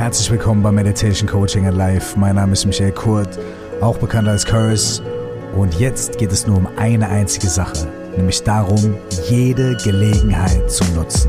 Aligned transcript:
Herzlich 0.00 0.30
willkommen 0.30 0.62
bei 0.62 0.72
Meditation 0.72 1.28
Coaching 1.28 1.66
and 1.66 1.76
Life. 1.76 2.18
Mein 2.18 2.36
Name 2.36 2.54
ist 2.54 2.64
Michael 2.64 2.90
Kurt, 2.90 3.38
auch 3.82 3.98
bekannt 3.98 4.28
als 4.28 4.46
Curse. 4.46 5.02
Und 5.54 5.78
jetzt 5.78 6.16
geht 6.16 6.32
es 6.32 6.46
nur 6.46 6.56
um 6.56 6.68
eine 6.78 7.06
einzige 7.06 7.48
Sache, 7.48 7.86
nämlich 8.16 8.42
darum, 8.42 8.96
jede 9.28 9.76
Gelegenheit 9.84 10.70
zu 10.70 10.84
nutzen. 10.94 11.28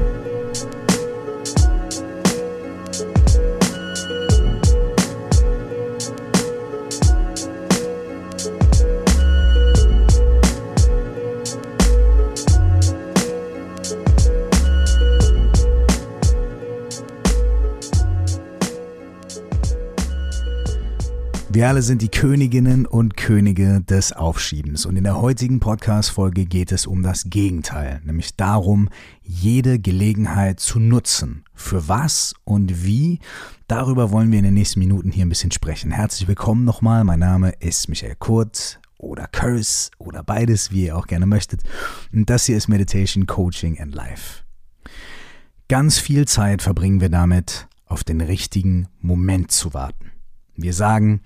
Wir 21.62 21.70
alle 21.70 21.84
sind 21.84 22.02
die 22.02 22.10
Königinnen 22.10 22.88
und 22.88 23.18
Könige 23.18 23.82
des 23.82 24.14
Aufschiebens. 24.14 24.88
Und 24.88 24.96
in 24.96 25.04
der 25.04 25.22
heutigen 25.22 25.60
Podcast-Folge 25.60 26.46
geht 26.46 26.72
es 26.72 26.88
um 26.88 27.04
das 27.04 27.26
Gegenteil, 27.30 28.02
nämlich 28.04 28.36
darum, 28.36 28.90
jede 29.22 29.78
Gelegenheit 29.78 30.60
zu 30.60 30.80
nutzen. 30.80 31.44
Für 31.54 31.88
was 31.88 32.34
und 32.46 32.84
wie? 32.84 33.20
Darüber 33.68 34.10
wollen 34.10 34.32
wir 34.32 34.40
in 34.40 34.46
den 34.46 34.56
nächsten 34.56 34.80
Minuten 34.80 35.12
hier 35.12 35.24
ein 35.24 35.30
bisschen 35.30 35.52
sprechen. 35.52 35.92
Herzlich 35.92 36.28
willkommen 36.28 36.66
nochmal. 36.66 37.04
Mein 37.04 37.20
Name 37.20 37.52
ist 37.60 37.90
Michael 37.90 38.16
Kurz 38.18 38.80
oder 38.98 39.28
Curse 39.28 39.92
oder 40.00 40.24
beides, 40.24 40.72
wie 40.72 40.86
ihr 40.86 40.98
auch 40.98 41.06
gerne 41.06 41.28
möchtet. 41.28 41.62
Und 42.12 42.28
das 42.32 42.46
hier 42.46 42.58
ist 42.58 42.70
Meditation, 42.70 43.28
Coaching 43.28 43.80
and 43.80 43.94
Life. 43.94 44.46
Ganz 45.68 46.00
viel 46.00 46.28
Zeit 46.28 46.64
verbringen 46.64 47.02
wir 47.02 47.10
damit, 47.10 47.68
auf 47.86 48.04
den 48.04 48.20
richtigen 48.20 48.88
Moment 49.00 49.52
zu 49.52 49.76
warten. 49.76 50.12
Wir 50.56 50.74
sagen, 50.74 51.22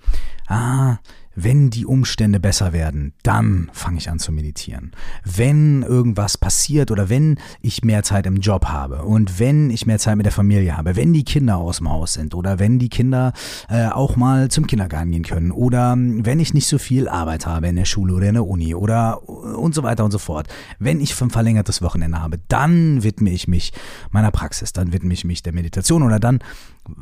ah, 0.46 0.98
wenn 1.36 1.68
die 1.68 1.84
Umstände 1.84 2.40
besser 2.40 2.72
werden, 2.72 3.12
dann 3.22 3.70
fange 3.72 3.98
ich 3.98 4.10
an 4.10 4.18
zu 4.18 4.32
meditieren. 4.32 4.92
Wenn 5.22 5.82
irgendwas 5.82 6.38
passiert 6.38 6.90
oder 6.90 7.10
wenn 7.10 7.38
ich 7.60 7.84
mehr 7.84 8.02
Zeit 8.02 8.26
im 8.26 8.36
Job 8.36 8.64
habe 8.66 9.04
und 9.04 9.38
wenn 9.38 9.68
ich 9.70 9.86
mehr 9.86 9.98
Zeit 9.98 10.16
mit 10.16 10.24
der 10.24 10.32
Familie 10.32 10.76
habe, 10.76 10.96
wenn 10.96 11.12
die 11.12 11.24
Kinder 11.24 11.58
aus 11.58 11.76
dem 11.76 11.90
Haus 11.90 12.14
sind 12.14 12.34
oder 12.34 12.58
wenn 12.58 12.78
die 12.78 12.88
Kinder 12.88 13.34
äh, 13.68 13.88
auch 13.88 14.16
mal 14.16 14.50
zum 14.50 14.66
Kindergarten 14.66 15.12
gehen 15.12 15.24
können 15.24 15.50
oder 15.52 15.94
wenn 15.96 16.40
ich 16.40 16.54
nicht 16.54 16.66
so 16.66 16.78
viel 16.78 17.06
Arbeit 17.06 17.46
habe 17.46 17.68
in 17.68 17.76
der 17.76 17.84
Schule 17.84 18.14
oder 18.14 18.28
in 18.28 18.34
der 18.34 18.46
Uni 18.46 18.74
oder 18.74 19.28
und 19.28 19.74
so 19.74 19.82
weiter 19.82 20.04
und 20.04 20.10
so 20.10 20.18
fort. 20.18 20.48
Wenn 20.78 21.00
ich 21.00 21.20
ein 21.20 21.30
verlängertes 21.30 21.82
Wochenende 21.82 22.20
habe, 22.22 22.40
dann 22.48 23.02
widme 23.02 23.30
ich 23.30 23.46
mich 23.46 23.74
meiner 24.10 24.30
Praxis, 24.30 24.72
dann 24.72 24.94
widme 24.94 25.12
ich 25.12 25.24
mich 25.24 25.42
der 25.42 25.52
Meditation 25.52 26.02
oder 26.02 26.18
dann 26.18 26.40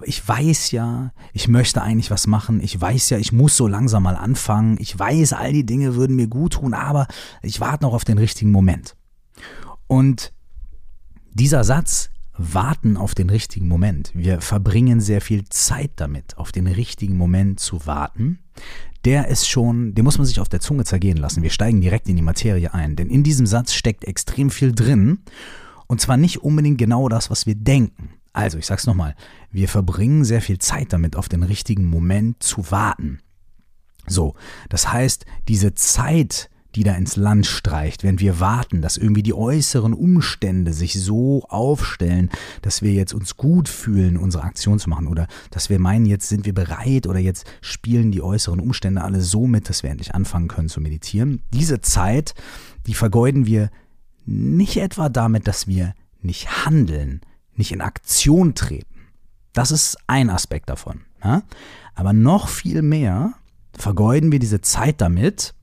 ich 0.03 0.27
weiß 0.27 0.71
ja, 0.71 1.13
ich 1.33 1.49
möchte 1.49 1.83
eigentlich 1.83 2.11
was 2.11 2.27
machen, 2.27 2.61
ich 2.63 2.81
weiß 2.81 3.11
ja, 3.11 3.19
ich 3.19 3.33
muss 3.33 3.57
so 3.57 3.67
langsam 3.67 4.05
mal 4.05 4.17
anfangen, 4.17 4.77
ich 4.81 4.99
weiß, 4.99 5.33
all 5.33 5.53
die 5.53 5.67
Dinge 5.67 5.95
würden 5.95 6.17
mir 6.17 6.29
gut 6.29 6.55
tun, 6.55 6.75
aber 6.75 7.07
ich 7.43 7.61
warte 7.61 7.85
noch 7.85 7.95
auf 7.95 8.05
den 8.05 8.19
richtigen 8.19 8.51
Moment. 8.51 8.97
Und 9.87 10.33
dieser 11.33 11.65
Satz, 11.65 12.11
warten 12.37 12.97
auf 12.97 13.15
den 13.15 13.31
richtigen 13.31 13.69
Moment, 13.69 14.11
wir 14.15 14.41
verbringen 14.41 15.01
sehr 15.01 15.21
viel 15.21 15.45
Zeit 15.45 15.93
damit, 15.97 16.37
auf 16.37 16.51
den 16.51 16.67
richtigen 16.67 17.17
Moment 17.17 17.61
zu 17.61 17.87
warten, 17.87 18.41
der 19.05 19.29
ist 19.29 19.48
schon, 19.48 19.95
den 19.95 20.05
muss 20.05 20.19
man 20.19 20.27
sich 20.27 20.41
auf 20.41 20.48
der 20.48 20.61
Zunge 20.61 20.85
zergehen 20.85 21.19
lassen. 21.19 21.43
Wir 21.43 21.51
steigen 21.51 21.81
direkt 21.81 22.09
in 22.09 22.17
die 22.17 22.23
Materie 22.23 22.73
ein, 22.73 22.97
denn 22.97 23.11
in 23.11 23.23
diesem 23.23 23.47
Satz 23.47 23.75
steckt 23.75 24.05
extrem 24.05 24.51
viel 24.51 24.73
drin. 24.73 25.19
Und 25.87 26.01
zwar 26.01 26.17
nicht 26.17 26.39
unbedingt 26.39 26.79
genau 26.79 27.11
das, 27.11 27.31
was 27.31 27.45
wir 27.47 27.55
denken. 27.55 28.15
Also, 28.35 28.59
ich 28.59 28.67
sag's 28.67 28.87
nochmal, 28.87 29.15
wir 29.51 29.69
verbringen 29.69 30.25
sehr 30.25 30.43
viel 30.43 30.59
Zeit 30.59 30.93
damit, 30.93 31.17
auf 31.17 31.29
den 31.29 31.45
richtigen 31.45 31.85
Moment 31.85 32.43
zu 32.43 32.71
warten. 32.71 33.21
So, 34.07 34.35
das 34.69 34.93
heißt, 34.93 35.25
diese 35.49 35.75
Zeit, 35.75 36.51
die 36.75 36.83
da 36.83 36.95
ins 36.95 37.14
Land 37.14 37.47
streicht, 37.47 38.03
wenn 38.03 38.19
wir 38.19 38.41
warten, 38.41 38.83
dass 38.83 38.97
irgendwie 38.97 39.23
die 39.23 39.35
äußeren 39.35 39.95
Umstände 39.95 40.73
sich 40.73 41.01
so 41.01 41.45
aufstellen, 41.48 42.29
dass 42.61 42.83
wir 42.83 42.92
jetzt 42.92 43.14
uns 43.14 43.36
gut 43.36 43.69
fühlen, 43.69 44.17
unsere 44.17 44.42
Aktion 44.42 44.81
zu 44.81 44.91
machen 44.91 45.07
oder 45.07 45.29
dass 45.53 45.70
wir 45.70 45.79
meinen, 45.79 46.05
jetzt 46.05 46.29
sind 46.29 46.45
wir 46.45 46.55
bereit 46.55 47.07
oder 47.07 47.20
jetzt 47.20 47.47
spielen 47.61 48.11
die 48.11 48.20
äußeren 48.20 48.58
Umstände 48.58 49.03
alle 49.03 49.20
so 49.20 49.47
mit, 49.47 49.69
dass 49.69 49.85
wir 49.85 49.91
endlich 49.91 50.13
anfangen 50.13 50.48
können 50.48 50.69
zu 50.69 50.81
meditieren. 50.81 51.41
Diese 51.53 51.81
Zeit, 51.81 52.35
die 52.89 52.95
vergeuden 52.95 53.47
wir 53.47 53.70
nicht 54.27 54.77
etwa 54.77 55.08
damit, 55.08 55.47
dass 55.47 55.69
wir 55.69 55.95
nicht 56.20 56.67
handeln, 56.67 57.20
nicht 57.59 57.73
in 57.73 57.81
Aktion 57.81 58.55
treten. 58.55 59.09
Das 59.53 59.70
ist 59.70 59.97
ein 60.07 60.31
Aspekt 60.31 60.69
davon. 60.69 61.03
Ja? 61.23 61.42
Aber 61.95 62.13
noch 62.13 62.48
viel 62.48 62.83
mehr 62.83 63.35
vergeuden 63.73 64.33
wir 64.33 64.39
diese 64.39 64.61
Zeit 64.61 65.01
damit, 65.01 65.55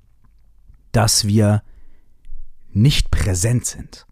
dass 0.92 1.26
wir 1.26 1.64
nicht 2.72 3.12
präsent 3.12 3.66
sind. 3.66 4.06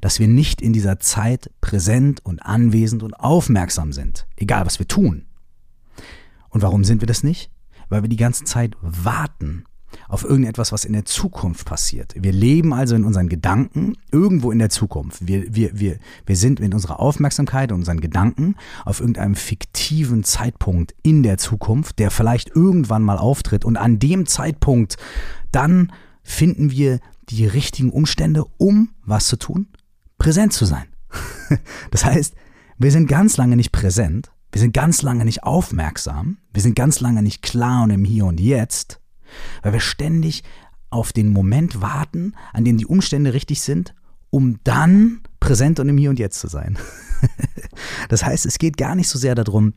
Dass 0.00 0.18
wir 0.18 0.28
nicht 0.28 0.60
in 0.60 0.72
dieser 0.72 1.00
Zeit 1.00 1.50
präsent 1.60 2.24
und 2.24 2.40
anwesend 2.40 3.02
und 3.02 3.14
aufmerksam 3.14 3.92
sind, 3.92 4.26
egal 4.36 4.66
was 4.66 4.78
wir 4.78 4.88
tun. 4.88 5.26
Und 6.50 6.62
warum 6.62 6.84
sind 6.84 7.02
wir 7.02 7.06
das 7.06 7.22
nicht? 7.22 7.50
Weil 7.88 8.02
wir 8.02 8.08
die 8.08 8.16
ganze 8.16 8.44
Zeit 8.44 8.76
warten 8.80 9.64
auf 10.08 10.24
irgendetwas, 10.24 10.72
was 10.72 10.84
in 10.84 10.92
der 10.92 11.04
Zukunft 11.04 11.66
passiert. 11.66 12.14
Wir 12.16 12.32
leben 12.32 12.72
also 12.72 12.94
in 12.94 13.04
unseren 13.04 13.28
Gedanken 13.28 13.94
irgendwo 14.10 14.50
in 14.50 14.58
der 14.58 14.70
Zukunft. 14.70 15.26
Wir, 15.26 15.54
wir, 15.54 15.78
wir, 15.78 15.98
wir 16.26 16.36
sind 16.36 16.60
in 16.60 16.74
unserer 16.74 17.00
Aufmerksamkeit 17.00 17.72
und 17.72 17.80
unseren 17.80 18.00
Gedanken 18.00 18.56
auf 18.84 19.00
irgendeinem 19.00 19.34
fiktiven 19.34 20.24
Zeitpunkt 20.24 20.94
in 21.02 21.22
der 21.22 21.38
Zukunft, 21.38 21.98
der 21.98 22.10
vielleicht 22.10 22.54
irgendwann 22.54 23.02
mal 23.02 23.18
auftritt. 23.18 23.64
Und 23.64 23.76
an 23.76 23.98
dem 23.98 24.26
Zeitpunkt 24.26 24.96
dann 25.52 25.92
finden 26.22 26.70
wir 26.70 27.00
die 27.30 27.46
richtigen 27.46 27.90
Umstände, 27.90 28.44
um 28.58 28.90
was 29.04 29.26
zu 29.26 29.36
tun? 29.36 29.68
Präsent 30.18 30.52
zu 30.52 30.64
sein. 30.64 30.86
Das 31.90 32.04
heißt, 32.04 32.34
wir 32.76 32.92
sind 32.92 33.06
ganz 33.06 33.38
lange 33.38 33.56
nicht 33.56 33.72
präsent, 33.72 34.30
wir 34.52 34.60
sind 34.60 34.74
ganz 34.74 35.00
lange 35.00 35.24
nicht 35.24 35.44
aufmerksam, 35.44 36.36
wir 36.52 36.60
sind 36.60 36.76
ganz 36.76 37.00
lange 37.00 37.22
nicht 37.22 37.40
klar 37.40 37.84
und 37.84 37.90
im 37.90 38.04
Hier 38.04 38.26
und 38.26 38.38
Jetzt 38.38 39.00
weil 39.62 39.72
wir 39.72 39.80
ständig 39.80 40.42
auf 40.90 41.12
den 41.12 41.28
Moment 41.28 41.80
warten, 41.80 42.34
an 42.52 42.64
dem 42.64 42.78
die 42.78 42.86
Umstände 42.86 43.34
richtig 43.34 43.60
sind, 43.60 43.94
um 44.30 44.58
dann 44.64 45.20
präsent 45.40 45.80
und 45.80 45.88
im 45.88 45.98
Hier 45.98 46.10
und 46.10 46.18
Jetzt 46.18 46.40
zu 46.40 46.48
sein. 46.48 46.78
das 48.08 48.24
heißt, 48.24 48.46
es 48.46 48.58
geht 48.58 48.76
gar 48.76 48.94
nicht 48.94 49.08
so 49.08 49.18
sehr 49.18 49.34
darum, 49.34 49.74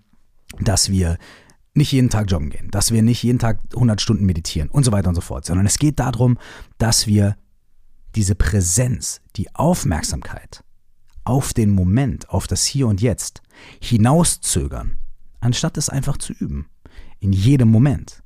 dass 0.59 0.89
wir 0.89 1.17
nicht 1.73 1.91
jeden 1.91 2.09
Tag 2.09 2.29
joggen 2.29 2.49
gehen, 2.49 2.69
dass 2.71 2.91
wir 2.91 3.01
nicht 3.01 3.23
jeden 3.23 3.39
Tag 3.39 3.59
100 3.73 4.01
Stunden 4.01 4.25
meditieren 4.25 4.69
und 4.69 4.83
so 4.83 4.91
weiter 4.91 5.09
und 5.09 5.15
so 5.15 5.21
fort, 5.21 5.45
sondern 5.45 5.65
es 5.65 5.79
geht 5.79 5.99
darum, 5.99 6.37
dass 6.77 7.07
wir 7.07 7.37
diese 8.15 8.35
Präsenz, 8.35 9.21
die 9.37 9.53
Aufmerksamkeit 9.55 10.63
auf 11.23 11.53
den 11.53 11.69
Moment, 11.69 12.29
auf 12.29 12.47
das 12.47 12.65
Hier 12.65 12.87
und 12.87 13.01
Jetzt 13.01 13.41
hinauszögern, 13.79 14.97
anstatt 15.39 15.77
es 15.77 15.89
einfach 15.89 16.17
zu 16.17 16.33
üben. 16.33 16.67
In 17.19 17.31
jedem 17.31 17.69
Moment. 17.69 18.20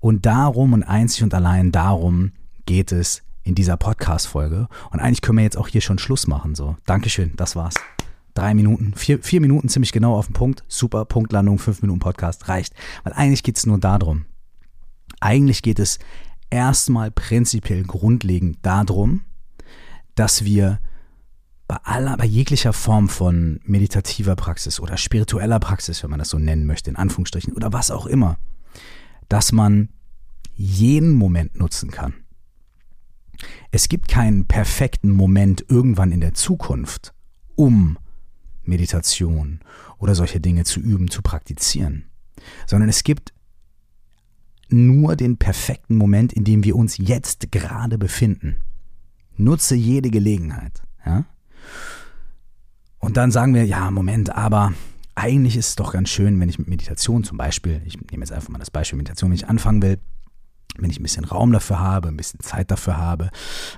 Und 0.00 0.26
darum 0.26 0.72
und 0.72 0.82
einzig 0.82 1.22
und 1.22 1.34
allein 1.34 1.72
darum 1.72 2.32
geht 2.66 2.92
es 2.92 3.22
in 3.42 3.54
dieser 3.54 3.76
Podcast-Folge. 3.76 4.68
Und 4.90 5.00
eigentlich 5.00 5.22
können 5.22 5.38
wir 5.38 5.44
jetzt 5.44 5.56
auch 5.56 5.68
hier 5.68 5.80
schon 5.80 5.98
Schluss 5.98 6.26
machen. 6.26 6.54
So, 6.54 6.76
Dankeschön, 6.84 7.32
das 7.36 7.56
war's. 7.56 7.74
Drei 8.34 8.54
Minuten, 8.54 8.92
vier, 8.94 9.22
vier 9.22 9.40
Minuten 9.40 9.68
ziemlich 9.68 9.92
genau 9.92 10.16
auf 10.16 10.26
den 10.26 10.34
Punkt. 10.34 10.64
Super, 10.68 11.04
Punktlandung, 11.04 11.58
fünf 11.58 11.80
Minuten 11.80 12.00
Podcast 12.00 12.48
reicht. 12.48 12.74
Weil 13.04 13.14
eigentlich 13.14 13.42
geht 13.42 13.56
es 13.56 13.64
nur 13.64 13.78
darum. 13.78 14.26
Eigentlich 15.20 15.62
geht 15.62 15.78
es 15.78 15.98
erstmal 16.50 17.10
prinzipiell 17.10 17.84
grundlegend 17.84 18.58
darum, 18.62 19.22
dass 20.16 20.44
wir 20.44 20.80
bei 21.68 21.76
aller, 21.82 22.16
bei 22.16 22.26
jeglicher 22.26 22.72
Form 22.72 23.08
von 23.08 23.60
meditativer 23.64 24.36
Praxis 24.36 24.80
oder 24.80 24.96
spiritueller 24.96 25.58
Praxis, 25.58 26.02
wenn 26.02 26.10
man 26.10 26.18
das 26.18 26.28
so 26.28 26.38
nennen 26.38 26.66
möchte, 26.66 26.90
in 26.90 26.96
Anführungsstrichen, 26.96 27.54
oder 27.54 27.72
was 27.72 27.90
auch 27.90 28.06
immer, 28.06 28.38
dass 29.28 29.52
man 29.52 29.88
jeden 30.54 31.12
Moment 31.12 31.56
nutzen 31.58 31.90
kann. 31.90 32.14
Es 33.70 33.88
gibt 33.88 34.08
keinen 34.08 34.46
perfekten 34.46 35.10
Moment 35.10 35.64
irgendwann 35.68 36.12
in 36.12 36.20
der 36.20 36.34
Zukunft, 36.34 37.12
um 37.54 37.98
Meditation 38.62 39.60
oder 39.98 40.14
solche 40.14 40.40
Dinge 40.40 40.64
zu 40.64 40.80
üben, 40.80 41.10
zu 41.10 41.22
praktizieren, 41.22 42.04
sondern 42.66 42.88
es 42.88 43.04
gibt 43.04 43.32
nur 44.68 45.14
den 45.14 45.36
perfekten 45.36 45.96
Moment, 45.96 46.32
in 46.32 46.44
dem 46.44 46.64
wir 46.64 46.76
uns 46.76 46.98
jetzt 46.98 47.52
gerade 47.52 47.98
befinden. 47.98 48.56
Nutze 49.36 49.74
jede 49.74 50.10
Gelegenheit. 50.10 50.82
Ja? 51.04 51.24
Und 52.98 53.16
dann 53.16 53.30
sagen 53.30 53.54
wir, 53.54 53.64
ja, 53.64 53.90
Moment, 53.90 54.30
aber 54.30 54.72
eigentlich 55.16 55.56
ist 55.56 55.70
es 55.70 55.76
doch 55.76 55.92
ganz 55.92 56.10
schön, 56.10 56.38
wenn 56.38 56.48
ich 56.48 56.58
mit 56.58 56.68
Meditation 56.68 57.24
zum 57.24 57.38
Beispiel, 57.38 57.82
ich 57.86 57.98
nehme 58.10 58.22
jetzt 58.22 58.32
einfach 58.32 58.50
mal 58.50 58.58
das 58.58 58.70
Beispiel 58.70 58.98
Meditation, 58.98 59.30
wenn 59.30 59.36
ich 59.36 59.48
anfangen 59.48 59.82
will, 59.82 59.98
wenn 60.78 60.90
ich 60.90 61.00
ein 61.00 61.02
bisschen 61.02 61.24
Raum 61.24 61.52
dafür 61.52 61.80
habe, 61.80 62.08
ein 62.08 62.18
bisschen 62.18 62.40
Zeit 62.40 62.70
dafür 62.70 62.98
habe, 62.98 63.30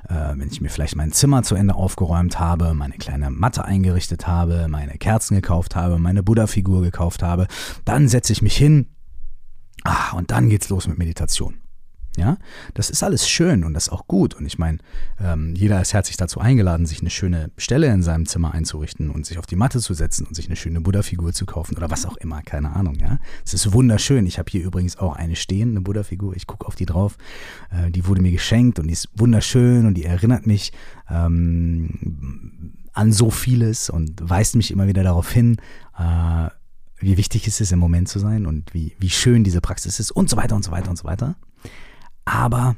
äh, 0.08 0.34
wenn 0.34 0.48
ich 0.50 0.60
mir 0.60 0.68
vielleicht 0.68 0.96
mein 0.96 1.12
Zimmer 1.12 1.44
zu 1.44 1.54
Ende 1.54 1.76
aufgeräumt 1.76 2.40
habe, 2.40 2.74
meine 2.74 2.96
kleine 2.96 3.30
Matte 3.30 3.64
eingerichtet 3.64 4.26
habe, 4.26 4.66
meine 4.68 4.98
Kerzen 4.98 5.36
gekauft 5.36 5.76
habe, 5.76 6.00
meine 6.00 6.24
Buddha-Figur 6.24 6.82
gekauft 6.82 7.22
habe, 7.22 7.46
dann 7.84 8.08
setze 8.08 8.32
ich 8.32 8.42
mich 8.42 8.56
hin 8.56 8.88
ah, 9.84 10.16
und 10.16 10.32
dann 10.32 10.48
geht's 10.48 10.68
los 10.70 10.88
mit 10.88 10.98
Meditation. 10.98 11.60
Ja, 12.16 12.36
das 12.74 12.90
ist 12.90 13.04
alles 13.04 13.28
schön 13.28 13.62
und 13.62 13.74
das 13.74 13.84
ist 13.84 13.92
auch 13.92 14.08
gut. 14.08 14.34
Und 14.34 14.44
ich 14.44 14.58
meine, 14.58 14.78
ähm, 15.20 15.54
jeder 15.54 15.80
ist 15.80 15.92
herzlich 15.92 16.16
dazu 16.16 16.40
eingeladen, 16.40 16.84
sich 16.84 17.00
eine 17.00 17.10
schöne 17.10 17.52
Stelle 17.56 17.86
in 17.92 18.02
seinem 18.02 18.26
Zimmer 18.26 18.52
einzurichten 18.52 19.10
und 19.10 19.24
sich 19.24 19.38
auf 19.38 19.46
die 19.46 19.54
Matte 19.54 19.78
zu 19.78 19.94
setzen 19.94 20.26
und 20.26 20.34
sich 20.34 20.46
eine 20.46 20.56
schöne 20.56 20.80
Buddha-Figur 20.80 21.32
zu 21.32 21.46
kaufen 21.46 21.76
oder 21.76 21.90
was 21.90 22.06
auch 22.06 22.16
immer, 22.16 22.42
keine 22.42 22.74
Ahnung. 22.74 22.96
Ja, 22.96 23.18
es 23.44 23.54
ist 23.54 23.72
wunderschön. 23.72 24.26
Ich 24.26 24.38
habe 24.40 24.50
hier 24.50 24.64
übrigens 24.64 24.96
auch 24.96 25.14
eine 25.14 25.36
stehen, 25.36 25.70
eine 25.70 25.80
Buddha-Figur. 25.80 26.34
Ich 26.34 26.48
gucke 26.48 26.66
auf 26.66 26.74
die 26.74 26.86
drauf. 26.86 27.16
Äh, 27.70 27.92
die 27.92 28.06
wurde 28.06 28.20
mir 28.20 28.32
geschenkt 28.32 28.80
und 28.80 28.88
die 28.88 28.94
ist 28.94 29.08
wunderschön 29.14 29.86
und 29.86 29.94
die 29.94 30.04
erinnert 30.04 30.46
mich 30.46 30.72
ähm, 31.08 32.72
an 32.94 33.12
so 33.12 33.30
vieles 33.30 33.90
und 33.90 34.28
weist 34.28 34.56
mich 34.56 34.72
immer 34.72 34.88
wieder 34.88 35.04
darauf 35.04 35.30
hin. 35.30 35.58
Äh, 35.96 36.48
wie 37.00 37.16
wichtig 37.16 37.46
es 37.46 37.60
ist, 37.60 37.70
im 37.70 37.78
Moment 37.78 38.08
zu 38.08 38.18
sein 38.18 38.44
und 38.44 38.74
wie, 38.74 38.96
wie 38.98 39.10
schön 39.10 39.44
diese 39.44 39.60
Praxis 39.60 40.00
ist 40.00 40.10
und 40.10 40.28
so 40.28 40.36
weiter 40.36 40.56
und 40.56 40.64
so 40.64 40.72
weiter 40.72 40.90
und 40.90 40.96
so 40.96 41.04
weiter. 41.04 41.36
Aber 42.28 42.76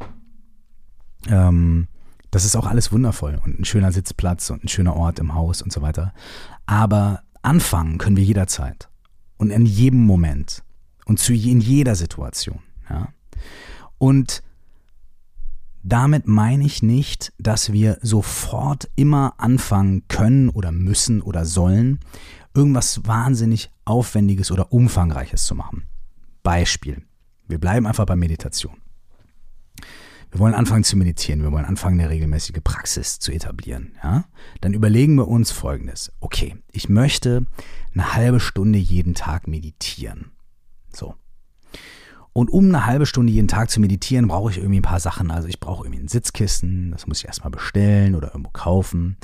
ähm, 1.26 1.88
das 2.30 2.44
ist 2.44 2.54
auch 2.54 2.66
alles 2.66 2.92
wundervoll 2.92 3.40
und 3.44 3.58
ein 3.58 3.64
schöner 3.64 3.90
Sitzplatz 3.90 4.48
und 4.50 4.62
ein 4.62 4.68
schöner 4.68 4.94
Ort 4.94 5.18
im 5.18 5.34
Haus 5.34 5.60
und 5.60 5.72
so 5.72 5.82
weiter. 5.82 6.14
Aber 6.66 7.22
anfangen 7.42 7.98
können 7.98 8.16
wir 8.16 8.22
jederzeit 8.22 8.88
und 9.38 9.50
in 9.50 9.66
jedem 9.66 10.04
Moment 10.06 10.62
und 11.04 11.18
zu 11.18 11.32
in 11.32 11.60
jeder 11.60 11.96
Situation. 11.96 12.60
Ja? 12.88 13.08
Und 13.98 14.44
damit 15.82 16.28
meine 16.28 16.64
ich 16.64 16.82
nicht, 16.82 17.32
dass 17.38 17.72
wir 17.72 17.98
sofort 18.02 18.88
immer 18.94 19.34
anfangen 19.38 20.06
können 20.06 20.48
oder 20.50 20.70
müssen 20.70 21.22
oder 21.22 21.44
sollen, 21.44 21.98
irgendwas 22.54 23.04
wahnsinnig 23.04 23.70
Aufwendiges 23.84 24.52
oder 24.52 24.72
Umfangreiches 24.72 25.44
zu 25.44 25.56
machen. 25.56 25.84
Beispiel. 26.44 27.02
Wir 27.48 27.58
bleiben 27.58 27.86
einfach 27.86 28.06
bei 28.06 28.14
Meditation. 28.14 28.76
Wir 30.30 30.38
wollen 30.38 30.54
anfangen 30.54 30.84
zu 30.84 30.96
meditieren, 30.96 31.42
wir 31.42 31.50
wollen 31.50 31.64
anfangen, 31.64 31.98
eine 31.98 32.08
regelmäßige 32.08 32.60
Praxis 32.62 33.18
zu 33.18 33.32
etablieren. 33.32 33.96
Ja? 34.02 34.24
Dann 34.60 34.74
überlegen 34.74 35.16
wir 35.16 35.26
uns 35.26 35.50
Folgendes. 35.50 36.12
Okay, 36.20 36.56
ich 36.70 36.88
möchte 36.88 37.46
eine 37.92 38.14
halbe 38.14 38.38
Stunde 38.38 38.78
jeden 38.78 39.14
Tag 39.14 39.48
meditieren. 39.48 40.30
So. 40.92 41.14
Und 42.32 42.50
um 42.50 42.66
eine 42.66 42.86
halbe 42.86 43.06
Stunde 43.06 43.32
jeden 43.32 43.48
Tag 43.48 43.70
zu 43.70 43.80
meditieren, 43.80 44.28
brauche 44.28 44.52
ich 44.52 44.58
irgendwie 44.58 44.78
ein 44.78 44.82
paar 44.82 45.00
Sachen. 45.00 45.32
Also 45.32 45.48
ich 45.48 45.58
brauche 45.58 45.84
irgendwie 45.84 46.04
ein 46.04 46.08
Sitzkissen, 46.08 46.92
das 46.92 47.08
muss 47.08 47.18
ich 47.18 47.26
erstmal 47.26 47.50
bestellen 47.50 48.14
oder 48.14 48.28
irgendwo 48.28 48.50
kaufen. 48.50 49.16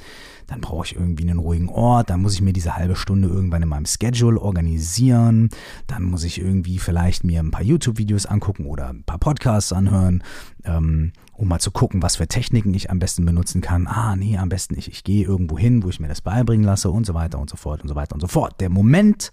Dann 0.49 0.61
brauche 0.61 0.87
ich 0.87 0.97
irgendwie 0.97 1.29
einen 1.29 1.39
ruhigen 1.39 1.69
Ort, 1.69 2.11
dann 2.11 2.21
muss 2.21 2.35
ich 2.35 2.41
mir 2.41 2.53
diese 2.53 2.77
halbe 2.77 2.97
Stunde 2.97 3.29
irgendwann 3.29 3.63
in 3.63 3.69
meinem 3.69 3.87
Schedule 3.87 4.41
organisieren. 4.41 5.51
Dann 5.87 6.03
muss 6.03 6.25
ich 6.25 6.41
irgendwie 6.41 6.79
vielleicht 6.79 7.23
mir 7.23 7.41
ein 7.41 7.53
paar 7.53 7.63
YouTube-Videos 7.63 8.27
angucken 8.27 8.67
oder 8.67 8.89
ein 8.89 9.05
paar 9.05 9.19
Podcasts 9.19 9.73
anhören, 9.73 10.25
ähm, 10.65 11.13
um 11.33 11.47
mal 11.47 11.61
zu 11.61 11.71
gucken, 11.71 12.03
was 12.03 12.17
für 12.17 12.27
Techniken 12.27 12.75
ich 12.75 12.91
am 12.91 12.99
besten 12.99 13.25
benutzen 13.25 13.61
kann. 13.61 13.87
Ah, 13.87 14.17
nee, 14.17 14.37
am 14.37 14.49
besten 14.49 14.77
ich, 14.77 14.89
ich 14.89 15.05
gehe 15.05 15.25
irgendwo 15.25 15.57
hin, 15.57 15.85
wo 15.85 15.91
ich 15.91 16.01
mir 16.01 16.09
das 16.09 16.23
beibringen 16.23 16.67
lasse 16.67 16.91
und 16.91 17.07
so 17.07 17.15
weiter 17.15 17.39
und 17.39 17.51
so 17.51 17.57
fort 17.57 17.83
und 17.83 17.89
so 17.89 17.95
weiter 17.95 18.15
und 18.15 18.21
so 18.21 18.27
fort. 18.27 18.61
Der 18.61 18.69
Moment, 18.71 19.31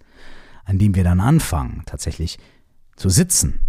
an 0.63 0.77
dem 0.77 0.93
wir 0.93 1.03
dann 1.03 1.19
anfangen, 1.19 1.81
tatsächlich 1.87 2.37
zu 2.95 3.09
sitzen, 3.09 3.59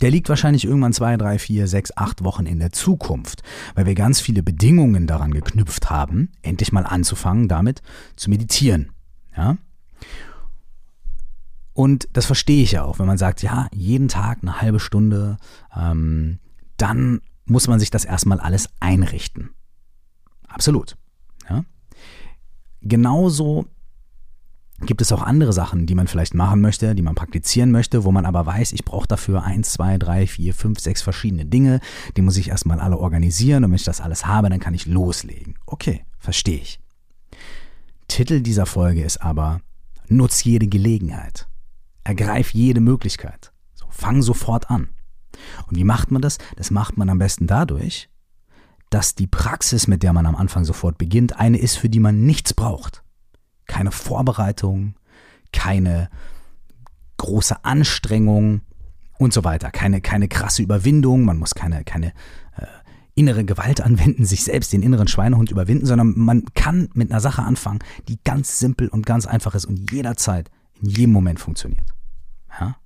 der 0.00 0.10
liegt 0.10 0.28
wahrscheinlich 0.28 0.64
irgendwann 0.64 0.92
zwei, 0.92 1.16
drei, 1.16 1.38
vier, 1.38 1.66
sechs, 1.66 1.96
acht 1.96 2.24
Wochen 2.24 2.46
in 2.46 2.58
der 2.58 2.72
Zukunft, 2.72 3.42
weil 3.74 3.86
wir 3.86 3.94
ganz 3.94 4.20
viele 4.20 4.42
Bedingungen 4.42 5.06
daran 5.06 5.32
geknüpft 5.32 5.90
haben, 5.90 6.32
endlich 6.42 6.72
mal 6.72 6.86
anzufangen, 6.86 7.48
damit 7.48 7.82
zu 8.16 8.30
meditieren. 8.30 8.92
Ja? 9.36 9.58
Und 11.74 12.08
das 12.12 12.26
verstehe 12.26 12.62
ich 12.62 12.72
ja 12.72 12.84
auch, 12.84 12.98
wenn 12.98 13.06
man 13.06 13.18
sagt, 13.18 13.42
ja, 13.42 13.68
jeden 13.72 14.08
Tag 14.08 14.38
eine 14.42 14.60
halbe 14.60 14.80
Stunde, 14.80 15.36
ähm, 15.76 16.38
dann 16.76 17.20
muss 17.44 17.68
man 17.68 17.80
sich 17.80 17.90
das 17.90 18.04
erstmal 18.04 18.40
alles 18.40 18.68
einrichten. 18.80 19.50
Absolut. 20.48 20.96
Ja? 21.48 21.64
Genauso 22.82 23.66
gibt 24.86 25.00
es 25.00 25.12
auch 25.12 25.22
andere 25.22 25.52
Sachen, 25.52 25.86
die 25.86 25.94
man 25.94 26.08
vielleicht 26.08 26.34
machen 26.34 26.60
möchte, 26.60 26.94
die 26.94 27.02
man 27.02 27.14
praktizieren 27.14 27.70
möchte, 27.70 28.04
wo 28.04 28.12
man 28.12 28.26
aber 28.26 28.44
weiß, 28.46 28.72
ich 28.72 28.84
brauche 28.84 29.06
dafür 29.06 29.44
eins, 29.44 29.72
zwei, 29.72 29.98
drei, 29.98 30.26
vier, 30.26 30.54
fünf, 30.54 30.80
sechs 30.80 31.02
verschiedene 31.02 31.46
Dinge. 31.46 31.80
Die 32.16 32.22
muss 32.22 32.36
ich 32.36 32.48
erstmal 32.48 32.80
alle 32.80 32.98
organisieren 32.98 33.64
und 33.64 33.70
wenn 33.70 33.76
ich 33.76 33.84
das 33.84 34.00
alles 34.00 34.26
habe, 34.26 34.50
dann 34.50 34.60
kann 34.60 34.74
ich 34.74 34.86
loslegen. 34.86 35.54
Okay, 35.66 36.04
verstehe 36.18 36.58
ich. 36.58 36.80
Titel 38.08 38.40
dieser 38.40 38.66
Folge 38.66 39.02
ist 39.02 39.22
aber 39.22 39.60
Nutz 40.08 40.44
jede 40.44 40.66
Gelegenheit. 40.66 41.48
Ergreif 42.04 42.52
jede 42.52 42.80
Möglichkeit. 42.80 43.52
So, 43.74 43.86
fang 43.90 44.22
sofort 44.22 44.70
an. 44.70 44.88
Und 45.68 45.76
wie 45.76 45.84
macht 45.84 46.10
man 46.10 46.20
das? 46.20 46.38
Das 46.56 46.70
macht 46.70 46.96
man 46.96 47.08
am 47.08 47.18
besten 47.18 47.46
dadurch, 47.46 48.08
dass 48.90 49.14
die 49.14 49.26
Praxis, 49.26 49.86
mit 49.86 50.02
der 50.02 50.12
man 50.12 50.26
am 50.26 50.36
Anfang 50.36 50.64
sofort 50.64 50.98
beginnt, 50.98 51.38
eine 51.38 51.58
ist, 51.58 51.76
für 51.76 51.88
die 51.88 52.00
man 52.00 52.26
nichts 52.26 52.52
braucht 52.52 53.01
keine 53.82 53.90
Vorbereitung, 53.90 54.94
keine 55.52 56.08
große 57.16 57.64
Anstrengung 57.64 58.60
und 59.18 59.32
so 59.32 59.42
weiter. 59.42 59.72
Keine, 59.72 60.00
keine 60.00 60.28
krasse 60.28 60.62
Überwindung, 60.62 61.24
man 61.24 61.36
muss 61.36 61.56
keine, 61.56 61.82
keine 61.82 62.12
äh, 62.56 62.66
innere 63.16 63.44
Gewalt 63.44 63.80
anwenden, 63.80 64.24
sich 64.24 64.44
selbst 64.44 64.72
den 64.72 64.84
inneren 64.84 65.08
Schweinehund 65.08 65.50
überwinden, 65.50 65.84
sondern 65.84 66.16
man 66.16 66.44
kann 66.54 66.90
mit 66.94 67.10
einer 67.10 67.18
Sache 67.18 67.42
anfangen, 67.42 67.80
die 68.06 68.20
ganz 68.22 68.60
simpel 68.60 68.86
und 68.86 69.04
ganz 69.04 69.26
einfach 69.26 69.56
ist 69.56 69.64
und 69.64 69.90
jederzeit, 69.90 70.48
in 70.80 70.88
jedem 70.88 71.12
Moment 71.12 71.40
funktioniert. 71.40 71.92
Ja? 72.60 72.76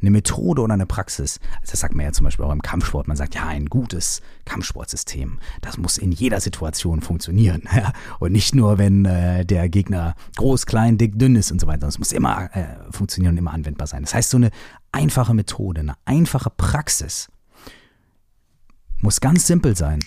Eine 0.00 0.10
Methode 0.10 0.62
oder 0.62 0.74
eine 0.74 0.86
Praxis, 0.86 1.40
also 1.60 1.72
das 1.72 1.80
sagt 1.80 1.94
man 1.94 2.06
ja 2.06 2.12
zum 2.12 2.24
Beispiel 2.24 2.44
auch 2.44 2.52
im 2.52 2.62
Kampfsport, 2.62 3.08
man 3.08 3.16
sagt, 3.16 3.34
ja, 3.34 3.46
ein 3.46 3.66
gutes 3.66 4.22
Kampfsportsystem, 4.44 5.38
das 5.60 5.78
muss 5.78 5.98
in 5.98 6.12
jeder 6.12 6.40
Situation 6.40 7.00
funktionieren. 7.00 7.62
Ja? 7.74 7.92
Und 8.20 8.30
nicht 8.30 8.54
nur, 8.54 8.78
wenn 8.78 9.04
äh, 9.04 9.44
der 9.44 9.68
Gegner 9.68 10.14
groß, 10.36 10.66
klein, 10.66 10.96
dick, 10.96 11.18
dünn 11.18 11.34
ist 11.34 11.50
und 11.50 11.60
so 11.60 11.66
weiter. 11.66 11.88
Es 11.88 11.98
muss 11.98 12.12
immer 12.12 12.54
äh, 12.54 12.66
funktionieren 12.90 13.34
und 13.34 13.38
immer 13.38 13.52
anwendbar 13.52 13.88
sein. 13.88 14.02
Das 14.02 14.14
heißt, 14.14 14.30
so 14.30 14.36
eine 14.36 14.50
einfache 14.92 15.34
Methode, 15.34 15.80
eine 15.80 15.94
einfache 16.04 16.50
Praxis 16.50 17.28
muss 19.00 19.20
ganz 19.20 19.46
simpel 19.46 19.76
sein, 19.76 20.00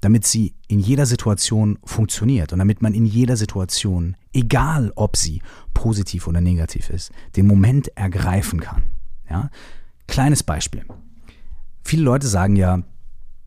damit 0.00 0.26
sie 0.26 0.54
in 0.68 0.80
jeder 0.80 1.06
Situation 1.06 1.78
funktioniert 1.84 2.52
und 2.52 2.58
damit 2.58 2.82
man 2.82 2.94
in 2.94 3.06
jeder 3.06 3.36
Situation, 3.36 4.16
egal 4.32 4.92
ob 4.96 5.16
sie 5.16 5.40
positiv 5.72 6.26
oder 6.26 6.42
negativ 6.42 6.90
ist, 6.90 7.10
den 7.36 7.46
Moment 7.46 7.88
ergreifen 7.96 8.60
kann. 8.60 8.82
Ja? 9.28 9.50
Kleines 10.06 10.42
Beispiel. 10.42 10.84
Viele 11.82 12.02
Leute 12.02 12.26
sagen 12.26 12.56
ja, 12.56 12.82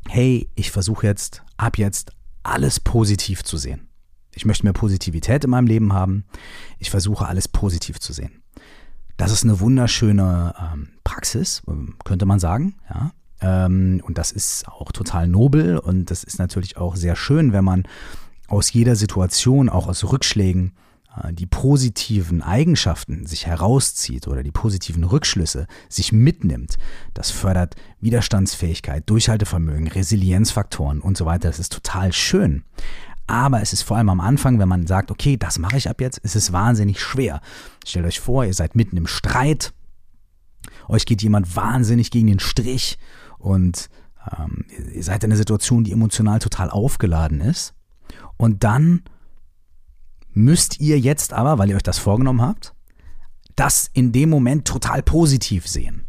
hey, 0.07 0.49
ich 0.55 0.71
versuche 0.71 1.05
jetzt, 1.05 1.43
ab 1.57 1.77
jetzt 1.77 2.11
alles 2.43 2.79
positiv 2.79 3.43
zu 3.43 3.57
sehen. 3.57 3.87
Ich 4.33 4.45
möchte 4.45 4.63
mehr 4.63 4.73
Positivität 4.73 5.43
in 5.43 5.49
meinem 5.49 5.67
Leben 5.67 5.93
haben. 5.93 6.25
Ich 6.77 6.91
versuche 6.91 7.27
alles 7.27 7.47
positiv 7.47 7.99
zu 7.99 8.13
sehen. 8.13 8.43
Das 9.17 9.31
ist 9.31 9.43
eine 9.43 9.59
wunderschöne 9.59 10.53
ähm, 10.59 10.89
Praxis, 11.03 11.63
ähm, 11.67 11.95
könnte 12.03 12.25
man 12.25 12.39
sagen. 12.39 12.75
Ja? 12.89 13.11
Ähm, 13.41 14.01
und 14.05 14.17
das 14.17 14.31
ist 14.31 14.67
auch 14.67 14.91
total 14.91 15.27
nobel 15.27 15.77
und 15.77 16.11
das 16.11 16.23
ist 16.23 16.39
natürlich 16.39 16.77
auch 16.77 16.95
sehr 16.95 17.15
schön, 17.15 17.51
wenn 17.51 17.65
man 17.65 17.87
aus 18.47 18.71
jeder 18.71 18.95
Situation, 18.95 19.69
auch 19.69 19.87
aus 19.87 20.03
Rückschlägen, 20.09 20.73
die 21.31 21.45
positiven 21.45 22.41
Eigenschaften 22.41 23.25
sich 23.25 23.45
herauszieht 23.45 24.27
oder 24.27 24.43
die 24.43 24.51
positiven 24.51 25.03
Rückschlüsse 25.03 25.67
sich 25.89 26.11
mitnimmt, 26.11 26.77
das 27.13 27.31
fördert 27.31 27.75
Widerstandsfähigkeit, 27.99 29.09
Durchhaltevermögen, 29.09 29.87
Resilienzfaktoren 29.87 31.01
und 31.01 31.17
so 31.17 31.25
weiter. 31.25 31.47
Das 31.47 31.59
ist 31.59 31.73
total 31.73 32.13
schön. 32.13 32.63
Aber 33.27 33.61
es 33.61 33.73
ist 33.73 33.81
vor 33.81 33.97
allem 33.97 34.09
am 34.09 34.21
Anfang, 34.21 34.57
wenn 34.57 34.69
man 34.69 34.87
sagt, 34.87 35.11
okay, 35.11 35.35
das 35.35 35.59
mache 35.59 35.77
ich 35.77 35.89
ab 35.89 35.99
jetzt, 35.99 36.17
ist 36.19 36.35
es 36.35 36.53
wahnsinnig 36.53 37.01
schwer. 37.01 37.41
Stellt 37.85 38.05
euch 38.05 38.21
vor, 38.21 38.45
ihr 38.45 38.53
seid 38.53 38.75
mitten 38.75 38.95
im 38.95 39.07
Streit, 39.07 39.73
euch 40.87 41.05
geht 41.05 41.21
jemand 41.21 41.55
wahnsinnig 41.55 42.09
gegen 42.11 42.27
den 42.27 42.39
Strich 42.39 42.97
und 43.37 43.89
ähm, 44.37 44.65
ihr 44.93 45.03
seid 45.03 45.23
in 45.23 45.31
einer 45.31 45.37
Situation, 45.37 45.83
die 45.83 45.91
emotional 45.91 46.39
total 46.39 46.69
aufgeladen 46.69 47.41
ist. 47.41 47.73
Und 48.37 48.63
dann 48.63 49.01
müsst 50.37 50.79
ihr 50.79 50.99
jetzt 50.99 51.33
aber, 51.33 51.57
weil 51.57 51.69
ihr 51.69 51.75
euch 51.75 51.83
das 51.83 51.99
vorgenommen 51.99 52.41
habt, 52.41 52.73
das 53.55 53.89
in 53.93 54.11
dem 54.11 54.29
Moment 54.29 54.67
total 54.67 55.01
positiv 55.01 55.67
sehen. 55.67 56.05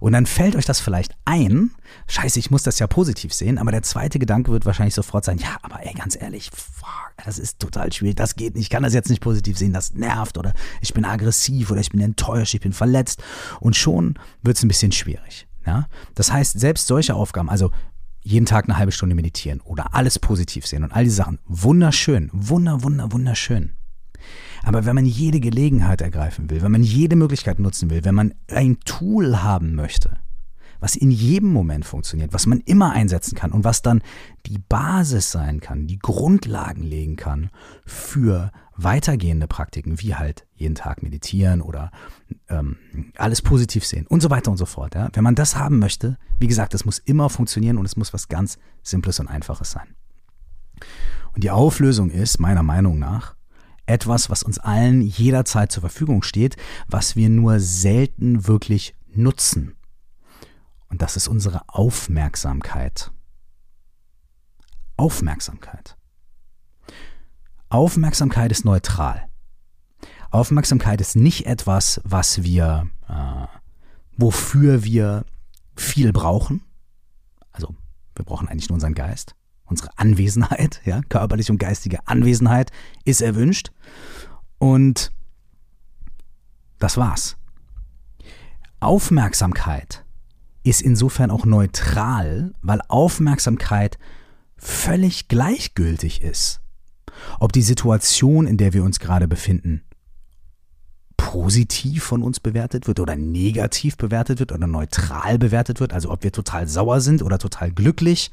Und 0.00 0.12
dann 0.12 0.26
fällt 0.26 0.56
euch 0.56 0.64
das 0.64 0.80
vielleicht 0.80 1.14
ein, 1.26 1.70
scheiße, 2.08 2.38
ich 2.38 2.50
muss 2.50 2.64
das 2.64 2.80
ja 2.80 2.88
positiv 2.88 3.32
sehen, 3.32 3.58
aber 3.58 3.70
der 3.70 3.82
zweite 3.82 4.18
Gedanke 4.18 4.50
wird 4.50 4.66
wahrscheinlich 4.66 4.94
sofort 4.94 5.24
sein, 5.24 5.38
ja, 5.38 5.58
aber 5.62 5.86
ey, 5.86 5.94
ganz 5.94 6.20
ehrlich, 6.20 6.50
fuck, 6.50 7.12
das 7.24 7.38
ist 7.38 7.60
total 7.60 7.92
schwierig, 7.92 8.16
das 8.16 8.34
geht 8.34 8.54
nicht, 8.54 8.64
ich 8.64 8.70
kann 8.70 8.82
das 8.82 8.94
jetzt 8.94 9.10
nicht 9.10 9.22
positiv 9.22 9.56
sehen, 9.56 9.72
das 9.72 9.92
nervt 9.92 10.38
oder 10.38 10.54
ich 10.80 10.92
bin 10.92 11.04
aggressiv 11.04 11.70
oder 11.70 11.80
ich 11.80 11.90
bin 11.90 12.00
enttäuscht, 12.00 12.54
ich 12.54 12.60
bin 12.60 12.72
verletzt 12.72 13.22
und 13.60 13.76
schon 13.76 14.18
wird 14.42 14.56
es 14.56 14.64
ein 14.64 14.68
bisschen 14.68 14.90
schwierig. 14.90 15.46
Ja? 15.66 15.86
Das 16.14 16.32
heißt, 16.32 16.58
selbst 16.58 16.88
solche 16.88 17.14
Aufgaben, 17.14 17.48
also 17.48 17.70
jeden 18.22 18.46
Tag 18.46 18.64
eine 18.64 18.78
halbe 18.78 18.92
Stunde 18.92 19.14
meditieren 19.14 19.60
oder 19.60 19.94
alles 19.94 20.18
positiv 20.18 20.66
sehen 20.66 20.84
und 20.84 20.92
all 20.92 21.04
diese 21.04 21.16
Sachen, 21.16 21.38
wunderschön, 21.46 22.30
wunder, 22.32 22.82
wunder, 22.82 23.12
wunderschön. 23.12 23.72
Aber 24.62 24.84
wenn 24.84 24.94
man 24.94 25.06
jede 25.06 25.40
Gelegenheit 25.40 26.00
ergreifen 26.00 26.48
will, 26.48 26.62
wenn 26.62 26.72
man 26.72 26.84
jede 26.84 27.16
Möglichkeit 27.16 27.58
nutzen 27.58 27.90
will, 27.90 28.04
wenn 28.04 28.14
man 28.14 28.34
ein 28.48 28.78
Tool 28.84 29.42
haben 29.42 29.74
möchte, 29.74 30.18
was 30.78 30.96
in 30.96 31.10
jedem 31.10 31.52
Moment 31.52 31.84
funktioniert, 31.84 32.32
was 32.32 32.46
man 32.46 32.60
immer 32.60 32.92
einsetzen 32.92 33.36
kann 33.36 33.52
und 33.52 33.64
was 33.64 33.82
dann 33.82 34.02
die 34.46 34.58
Basis 34.58 35.30
sein 35.30 35.60
kann, 35.60 35.86
die 35.86 35.98
Grundlagen 35.98 36.82
legen 36.82 37.16
kann 37.16 37.50
für 37.86 38.50
weitergehende 38.76 39.46
Praktiken, 39.46 40.00
wie 40.00 40.14
halt 40.14 40.46
jeden 40.54 40.74
Tag 40.74 41.02
meditieren 41.02 41.60
oder 41.60 41.90
ähm, 42.48 42.76
alles 43.16 43.42
positiv 43.42 43.84
sehen 43.84 44.06
und 44.06 44.20
so 44.22 44.30
weiter 44.30 44.50
und 44.50 44.56
so 44.56 44.66
fort. 44.66 44.94
Ja? 44.94 45.08
Wenn 45.12 45.24
man 45.24 45.34
das 45.34 45.56
haben 45.56 45.78
möchte, 45.78 46.18
wie 46.38 46.46
gesagt, 46.46 46.74
es 46.74 46.84
muss 46.84 46.98
immer 46.98 47.28
funktionieren 47.28 47.78
und 47.78 47.84
es 47.84 47.96
muss 47.96 48.12
was 48.12 48.28
ganz 48.28 48.58
Simples 48.82 49.20
und 49.20 49.28
Einfaches 49.28 49.70
sein. 49.72 49.94
Und 51.34 51.44
die 51.44 51.50
Auflösung 51.50 52.10
ist, 52.10 52.38
meiner 52.38 52.62
Meinung 52.62 52.98
nach, 52.98 53.36
etwas, 53.86 54.30
was 54.30 54.42
uns 54.42 54.58
allen 54.58 55.02
jederzeit 55.02 55.72
zur 55.72 55.80
Verfügung 55.80 56.22
steht, 56.22 56.56
was 56.86 57.16
wir 57.16 57.28
nur 57.28 57.60
selten 57.60 58.46
wirklich 58.46 58.94
nutzen. 59.14 59.76
Und 60.88 61.02
das 61.02 61.16
ist 61.16 61.28
unsere 61.28 61.62
Aufmerksamkeit. 61.68 63.10
Aufmerksamkeit. 64.96 65.96
Aufmerksamkeit 67.72 68.52
ist 68.52 68.66
neutral. 68.66 69.30
Aufmerksamkeit 70.30 71.00
ist 71.00 71.16
nicht 71.16 71.46
etwas, 71.46 72.02
was 72.04 72.42
wir, 72.42 72.90
äh, 73.08 73.46
wofür 74.18 74.84
wir 74.84 75.24
viel 75.74 76.12
brauchen. 76.12 76.62
Also 77.50 77.74
wir 78.14 78.26
brauchen 78.26 78.46
eigentlich 78.48 78.68
nur 78.68 78.74
unseren 78.74 78.92
Geist. 78.92 79.34
Unsere 79.64 79.88
Anwesenheit, 79.96 80.82
ja, 80.84 81.00
körperliche 81.08 81.50
und 81.50 81.56
geistige 81.56 82.06
Anwesenheit 82.06 82.70
ist 83.06 83.22
erwünscht. 83.22 83.72
Und 84.58 85.10
das 86.78 86.98
war's. 86.98 87.38
Aufmerksamkeit 88.80 90.04
ist 90.62 90.82
insofern 90.82 91.30
auch 91.30 91.46
neutral, 91.46 92.52
weil 92.60 92.82
Aufmerksamkeit 92.88 93.98
völlig 94.58 95.28
gleichgültig 95.28 96.20
ist. 96.20 96.61
Ob 97.40 97.52
die 97.52 97.62
Situation, 97.62 98.46
in 98.46 98.56
der 98.56 98.72
wir 98.72 98.84
uns 98.84 98.98
gerade 98.98 99.28
befinden, 99.28 99.82
positiv 101.16 102.04
von 102.04 102.22
uns 102.22 102.40
bewertet 102.40 102.86
wird 102.86 103.00
oder 103.00 103.16
negativ 103.16 103.96
bewertet 103.96 104.40
wird 104.40 104.52
oder 104.52 104.66
neutral 104.66 105.38
bewertet 105.38 105.80
wird, 105.80 105.92
also 105.92 106.10
ob 106.10 106.24
wir 106.24 106.32
total 106.32 106.68
sauer 106.68 107.00
sind 107.00 107.22
oder 107.22 107.38
total 107.38 107.70
glücklich, 107.70 108.30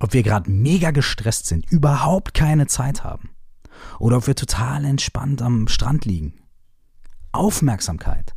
ob 0.00 0.12
wir 0.12 0.22
gerade 0.22 0.50
mega 0.50 0.90
gestresst 0.90 1.46
sind, 1.46 1.70
überhaupt 1.70 2.34
keine 2.34 2.66
Zeit 2.66 3.04
haben 3.04 3.30
oder 3.98 4.16
ob 4.16 4.26
wir 4.26 4.34
total 4.34 4.84
entspannt 4.84 5.42
am 5.42 5.68
Strand 5.68 6.04
liegen. 6.04 6.34
Aufmerksamkeit. 7.32 8.34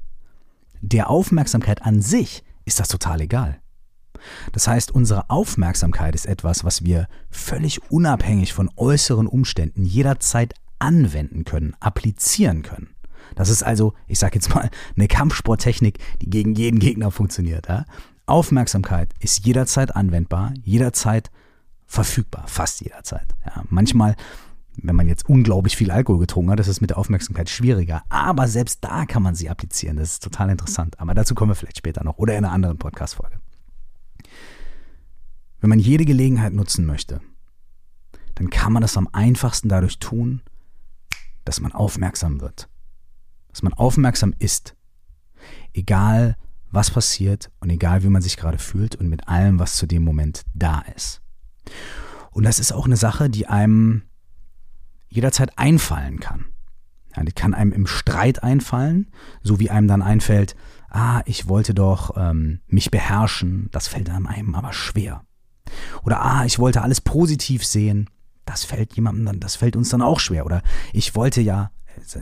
Der 0.82 1.10
Aufmerksamkeit 1.10 1.82
an 1.82 2.01
sich 2.01 2.44
ist 2.65 2.79
das 2.79 2.88
total 2.88 3.22
egal. 3.22 3.60
Das 4.51 4.67
heißt, 4.67 4.91
unsere 4.91 5.29
Aufmerksamkeit 5.29 6.15
ist 6.15 6.25
etwas, 6.25 6.63
was 6.63 6.83
wir 6.83 7.07
völlig 7.29 7.91
unabhängig 7.91 8.53
von 8.53 8.69
äußeren 8.75 9.27
Umständen 9.27 9.86
jederzeit 9.86 10.53
anwenden 10.79 11.45
können, 11.45 11.75
applizieren 11.79 12.62
können. 12.62 12.89
Das 13.36 13.50
ist 13.50 13.63
also, 13.63 13.93
ich 14.07 14.19
sage 14.19 14.36
jetzt 14.36 14.53
mal, 14.53 14.69
eine 14.95 15.07
Kampfsporttechnik, 15.07 16.00
die 16.21 16.29
gegen 16.29 16.53
jeden 16.53 16.79
Gegner 16.79 17.12
funktioniert. 17.12 17.67
Ja? 17.67 17.86
Aufmerksamkeit 18.25 19.09
ist 19.19 19.45
jederzeit 19.45 19.95
anwendbar, 19.95 20.53
jederzeit 20.63 21.31
verfügbar, 21.86 22.45
fast 22.47 22.81
jederzeit. 22.81 23.27
Ja? 23.45 23.63
Manchmal 23.69 24.15
wenn 24.83 24.95
man 24.95 25.07
jetzt 25.07 25.27
unglaublich 25.27 25.75
viel 25.75 25.91
Alkohol 25.91 26.19
getrunken 26.19 26.51
hat, 26.51 26.59
ist 26.59 26.67
es 26.67 26.81
mit 26.81 26.91
der 26.91 26.97
Aufmerksamkeit 26.97 27.50
schwieriger. 27.50 28.03
Aber 28.09 28.47
selbst 28.47 28.83
da 28.83 29.05
kann 29.05 29.24
man 29.24 29.36
sie 29.36 29.50
applizieren. 29.50 29.97
Das 29.97 30.13
ist 30.13 30.24
total 30.24 30.50
interessant. 30.50 31.00
Aber 31.00 31.13
dazu 31.13 31.36
kommen 31.36 31.51
wir 31.51 31.55
vielleicht 31.55 31.77
später 31.77 32.03
noch 32.03 32.17
oder 32.17 32.38
in 32.38 32.45
einer 32.45 32.53
anderen 32.53 32.77
Podcast-Folge. 32.77 33.39
Wenn 35.59 35.69
man 35.69 35.79
jede 35.79 36.05
Gelegenheit 36.05 36.53
nutzen 36.53 36.86
möchte, 36.86 37.21
dann 38.36 38.50
kann 38.50 38.74
man 38.74 38.81
das 38.81 38.97
am 38.97 39.09
einfachsten 39.12 39.69
dadurch 39.69 40.00
tun, 40.00 40.41
dass 41.45 41.59
man 41.59 41.71
aufmerksam 41.71 42.41
wird. 42.41 42.69
Dass 43.50 43.63
man 43.63 43.74
aufmerksam 43.74 44.33
ist. 44.38 44.75
Egal, 45.74 46.36
was 46.71 46.91
passiert 46.91 47.50
und 47.59 47.69
egal, 47.69 48.03
wie 48.03 48.09
man 48.09 48.21
sich 48.21 48.38
gerade 48.38 48.59
fühlt 48.59 48.95
und 48.95 49.09
mit 49.09 49.27
allem, 49.27 49.59
was 49.59 49.75
zu 49.75 49.88
dem 49.88 50.03
Moment 50.03 50.43
da 50.53 50.81
ist. 50.95 51.21
Und 52.31 52.43
das 52.43 52.59
ist 52.59 52.71
auch 52.71 52.86
eine 52.86 52.97
Sache, 52.97 53.29
die 53.29 53.47
einem 53.47 54.03
jederzeit 55.09 55.57
einfallen 55.57 56.19
kann. 56.19 56.45
Ja, 57.15 57.24
die 57.24 57.31
kann 57.31 57.53
einem 57.53 57.71
im 57.71 57.88
Streit 57.88 58.43
einfallen, 58.43 59.09
so 59.41 59.59
wie 59.59 59.71
einem 59.71 59.88
dann 59.88 60.03
einfällt, 60.03 60.55
ah, 60.97 61.21
ich 61.25 61.47
wollte 61.47 61.73
doch 61.73 62.17
ähm, 62.17 62.59
mich 62.67 62.89
beherrschen, 62.89 63.69
das 63.71 63.87
fällt 63.87 64.09
einem 64.09 64.55
aber 64.55 64.73
schwer. 64.73 65.23
Oder 66.03 66.23
ah, 66.23 66.45
ich 66.45 66.57
wollte 66.57 66.81
alles 66.81 67.01
positiv 67.01 67.63
sehen, 67.63 68.09
das 68.45 68.63
fällt 68.63 68.95
jemandem 68.95 69.25
dann, 69.25 69.39
das 69.39 69.55
fällt 69.55 69.75
uns 69.75 69.89
dann 69.89 70.01
auch 70.01 70.19
schwer. 70.19 70.45
Oder 70.45 70.63
ich 70.93 71.15
wollte 71.15 71.41
ja, 71.41 71.71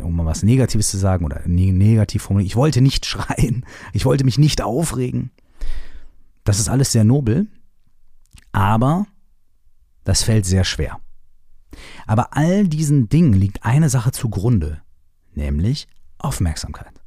um 0.02 0.16
mal 0.16 0.26
was 0.26 0.44
Negatives 0.44 0.90
zu 0.90 0.98
sagen 0.98 1.24
oder 1.26 1.42
negativ 1.46 2.24
formulieren, 2.24 2.48
ich 2.48 2.56
wollte 2.58 2.82
nicht 2.82 3.06
schreien, 3.06 3.66
ich 3.94 4.06
wollte 4.06 4.26
mich 4.26 4.38
nicht 4.38 4.62
aufregen. 4.62 5.32
Das 6.44 6.60
ist 6.60 6.70
alles 6.70 6.92
sehr 6.92 7.06
nobel, 7.06 7.48
aber 8.52 9.08
das 10.04 10.24
fällt 10.24 10.46
sehr 10.46 10.66
schwer. 10.66 11.00
Aber 12.08 12.36
all 12.36 12.68
diesen 12.68 13.10
Dingen 13.10 13.34
liegt 13.34 13.64
eine 13.64 13.90
Sache 13.90 14.12
zugrunde, 14.12 14.82
nämlich 15.34 15.88
Aufmerksamkeit. 16.18 17.05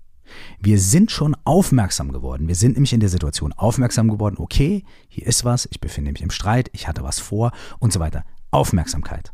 Wir 0.60 0.78
sind 0.78 1.10
schon 1.10 1.36
aufmerksam 1.44 2.12
geworden. 2.12 2.48
Wir 2.48 2.54
sind 2.54 2.74
nämlich 2.74 2.92
in 2.92 3.00
der 3.00 3.08
Situation 3.08 3.52
aufmerksam 3.52 4.08
geworden, 4.08 4.36
okay, 4.38 4.84
hier 5.08 5.26
ist 5.26 5.44
was, 5.44 5.68
ich 5.70 5.80
befinde 5.80 6.12
mich 6.12 6.22
im 6.22 6.30
Streit, 6.30 6.70
ich 6.72 6.88
hatte 6.88 7.02
was 7.02 7.18
vor 7.18 7.52
und 7.78 7.92
so 7.92 8.00
weiter. 8.00 8.24
Aufmerksamkeit. 8.50 9.32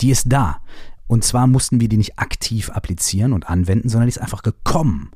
Die 0.00 0.10
ist 0.10 0.32
da. 0.32 0.60
Und 1.06 1.24
zwar 1.24 1.46
mussten 1.46 1.80
wir 1.80 1.88
die 1.88 1.96
nicht 1.96 2.18
aktiv 2.18 2.70
applizieren 2.70 3.32
und 3.32 3.48
anwenden, 3.48 3.88
sondern 3.88 4.06
die 4.06 4.12
ist 4.12 4.20
einfach 4.20 4.42
gekommen. 4.42 5.10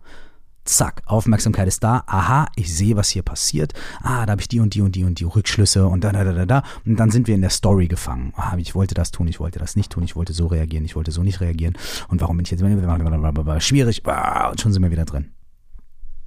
Zack, 0.65 1.03
Aufmerksamkeit 1.07 1.67
ist 1.67 1.83
da. 1.83 2.05
Aha, 2.07 2.47
ich 2.55 2.73
sehe, 2.73 2.97
was 2.97 3.09
hier 3.09 3.23
passiert. 3.23 3.73
Ah, 4.01 4.25
da 4.27 4.33
habe 4.33 4.41
ich 4.41 4.49
die 4.49 4.61
und 4.61 4.75
die 4.75 4.83
und 4.83 4.95
die 4.95 5.03
und 5.03 5.19
die 5.19 5.25
Rückschlüsse 5.25 5.87
und 5.87 6.05
da, 6.05 6.13
da, 6.13 6.23
da, 6.23 6.33
da, 6.33 6.47
da. 6.47 6.63
Und 6.87 6.97
dann 6.97 7.11
sind 7.11 7.27
wir 7.27 7.35
in 7.35 7.41
der 7.41 7.51
Story 7.51 7.89
gefangen. 7.89 8.33
Ah, 8.37 8.55
ich 8.57 8.75
wollte 8.75 8.95
das 8.95 9.11
tun, 9.11 9.27
ich 9.27 9.41
wollte 9.41 9.59
das 9.59 9.75
nicht 9.75 9.91
tun, 9.91 10.05
ich 10.05 10.15
wollte 10.15 10.33
so 10.33 10.47
reagieren, 10.47 10.85
ich 10.85 10.95
wollte 10.95 11.11
so 11.11 11.23
nicht 11.23 11.41
reagieren. 11.41 11.77
Und 12.09 12.21
warum 12.21 12.37
bin 12.37 12.45
ich 12.45 12.53
jetzt 12.53 12.61
schwierig? 12.61 14.03
Und 14.07 14.61
schon 14.61 14.73
sind 14.73 14.83
wir 14.83 14.91
wieder 14.91 15.05
drin. 15.05 15.33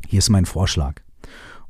Hier 0.08 0.20
ist 0.20 0.30
mein 0.30 0.46
Vorschlag. 0.46 1.02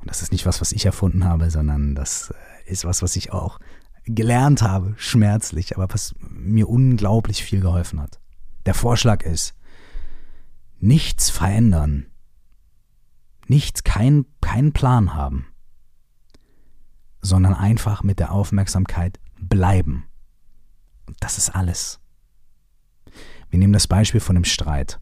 Und 0.00 0.10
das 0.10 0.22
ist 0.22 0.32
nicht 0.32 0.46
was, 0.46 0.60
was 0.60 0.72
ich 0.72 0.86
erfunden 0.86 1.24
habe, 1.24 1.50
sondern 1.50 1.94
das 1.94 2.30
äh, 2.30 2.70
ist 2.72 2.84
was, 2.84 3.02
was 3.02 3.16
ich 3.16 3.32
auch 3.32 3.58
gelernt 4.04 4.62
habe, 4.62 4.94
schmerzlich, 4.96 5.76
aber 5.76 5.92
was 5.92 6.14
mir 6.20 6.68
unglaublich 6.68 7.42
viel 7.42 7.60
geholfen 7.60 8.00
hat. 8.00 8.20
Der 8.66 8.74
Vorschlag 8.74 9.22
ist, 9.24 9.54
nichts 10.78 11.30
verändern 11.30 12.06
nichts, 13.48 13.84
keinen 13.84 14.26
kein 14.56 14.72
Plan 14.72 15.12
haben, 15.12 15.48
sondern 17.20 17.52
einfach 17.52 18.02
mit 18.02 18.18
der 18.18 18.32
Aufmerksamkeit 18.32 19.20
bleiben. 19.38 20.04
Und 21.06 21.16
das 21.20 21.36
ist 21.36 21.50
alles. 21.50 22.00
Wir 23.50 23.58
nehmen 23.58 23.74
das 23.74 23.86
Beispiel 23.86 24.20
von 24.20 24.34
dem 24.34 24.44
Streit. 24.44 24.98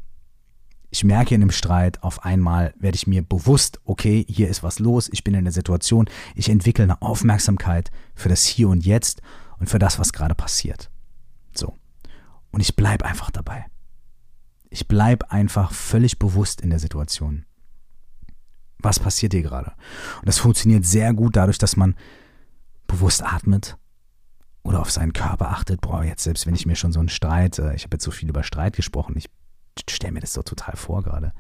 Ich 0.91 1.05
merke 1.05 1.37
in 1.37 1.41
dem 1.41 1.53
Streit, 1.53 2.03
auf 2.03 2.25
einmal 2.25 2.75
werde 2.79 2.97
ich 2.97 3.07
mir 3.07 3.23
bewusst, 3.23 3.81
okay, 3.85 4.25
hier 4.29 4.49
ist 4.49 4.63
was 4.63 4.81
los, 4.81 5.09
ich 5.13 5.23
bin 5.23 5.35
in 5.35 5.45
der 5.45 5.53
Situation, 5.53 6.09
ich 6.35 6.49
entwickle 6.49 6.83
eine 6.83 7.01
Aufmerksamkeit 7.01 7.91
für 8.15 8.29
das 8.29 8.45
Hier 8.45 8.69
und 8.69 8.85
Jetzt 8.85 9.23
und 9.59 9.69
für 9.69 9.79
das, 9.79 9.99
was 9.99 10.13
gerade 10.13 10.35
passiert. 10.35 10.91
So. 11.57 11.79
Und 12.51 12.61
ich 12.61 12.77
bleibe 12.77 13.05
einfach 13.05 13.31
dabei. 13.31 13.67
Ich 14.69 14.89
bleibe 14.89 15.31
einfach 15.31 15.73
völlig 15.73 16.19
bewusst 16.19 16.61
in 16.61 16.71
der 16.71 16.81
Situation 16.81 17.45
was 18.85 19.01
passiert 19.01 19.33
hier 19.33 19.43
gerade. 19.43 19.73
Und 20.21 20.29
das 20.29 20.39
funktioniert 20.39 20.85
sehr 20.85 21.13
gut 21.15 21.37
dadurch, 21.37 21.59
dass 21.59 21.77
man 21.77 21.95
bewusst 22.87 23.25
atmet 23.25 23.77
oder 24.63 24.81
auf 24.81 24.91
seinen 24.91 25.13
Körper 25.13 25.51
achtet. 25.51 25.81
Boah, 25.81 26.05
jetzt 26.05 26.25
selbst 26.25 26.47
wenn 26.47 26.55
ich 26.55 26.67
mir 26.67 26.77
schon 26.77 26.93
so 26.93 27.01
einen 27.01 27.09
Streit, 27.09 27.59
äh, 27.59 27.75
ich 27.75 27.85
habe 27.85 27.95
jetzt 27.95 28.05
so 28.05 28.11
viel 28.11 28.29
über 28.29 28.43
Streit 28.43 28.77
gesprochen, 28.77 29.15
ich 29.17 29.29
stelle 29.89 30.13
mir 30.13 30.21
das 30.21 30.33
so 30.33 30.43
total 30.43 30.77
vor 30.77 31.03
gerade. 31.03 31.33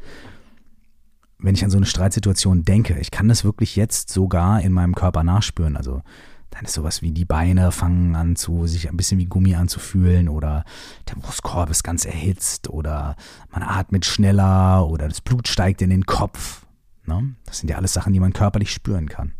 Wenn 1.38 1.54
ich 1.54 1.64
an 1.64 1.70
so 1.70 1.76
eine 1.76 1.86
Streitsituation 1.86 2.64
denke, 2.64 2.98
ich 2.98 3.10
kann 3.10 3.28
das 3.28 3.44
wirklich 3.44 3.76
jetzt 3.76 4.10
sogar 4.10 4.60
in 4.60 4.72
meinem 4.72 4.94
Körper 4.94 5.24
nachspüren. 5.24 5.76
Also 5.76 6.02
dann 6.50 6.64
ist 6.64 6.74
sowas 6.74 7.02
wie 7.02 7.10
die 7.10 7.24
Beine 7.24 7.72
fangen 7.72 8.14
an 8.14 8.36
zu, 8.36 8.66
sich 8.66 8.88
ein 8.88 8.96
bisschen 8.96 9.18
wie 9.18 9.26
Gummi 9.26 9.56
anzufühlen 9.56 10.28
oder 10.28 10.64
der 11.08 11.16
Brustkorb 11.16 11.68
ist 11.70 11.82
ganz 11.82 12.04
erhitzt 12.04 12.70
oder 12.70 13.16
man 13.50 13.62
atmet 13.62 14.06
schneller 14.06 14.86
oder 14.86 15.08
das 15.08 15.20
Blut 15.20 15.48
steigt 15.48 15.82
in 15.82 15.90
den 15.90 16.06
Kopf. 16.06 16.63
Ne? 17.06 17.34
Das 17.46 17.58
sind 17.58 17.68
ja 17.68 17.76
alles 17.76 17.92
Sachen, 17.92 18.12
die 18.12 18.20
man 18.20 18.32
körperlich 18.32 18.72
spüren 18.72 19.08
kann. 19.08 19.34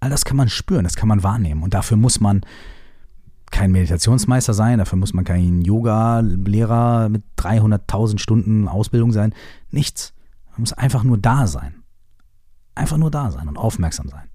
All 0.00 0.10
das 0.10 0.24
kann 0.24 0.36
man 0.36 0.48
spüren, 0.48 0.84
das 0.84 0.96
kann 0.96 1.08
man 1.08 1.22
wahrnehmen. 1.22 1.62
Und 1.62 1.74
dafür 1.74 1.96
muss 1.96 2.20
man 2.20 2.42
kein 3.50 3.72
Meditationsmeister 3.72 4.54
sein, 4.54 4.78
dafür 4.78 4.98
muss 4.98 5.12
man 5.12 5.24
kein 5.24 5.62
Yoga-Lehrer 5.62 7.08
mit 7.08 7.24
300.000 7.36 8.18
Stunden 8.18 8.68
Ausbildung 8.68 9.12
sein. 9.12 9.34
Nichts. 9.70 10.14
Man 10.52 10.60
muss 10.60 10.72
einfach 10.72 11.02
nur 11.04 11.18
da 11.18 11.46
sein. 11.46 11.82
Einfach 12.74 12.96
nur 12.96 13.10
da 13.10 13.30
sein 13.30 13.48
und 13.48 13.58
aufmerksam 13.58 14.08
sein. 14.08 14.28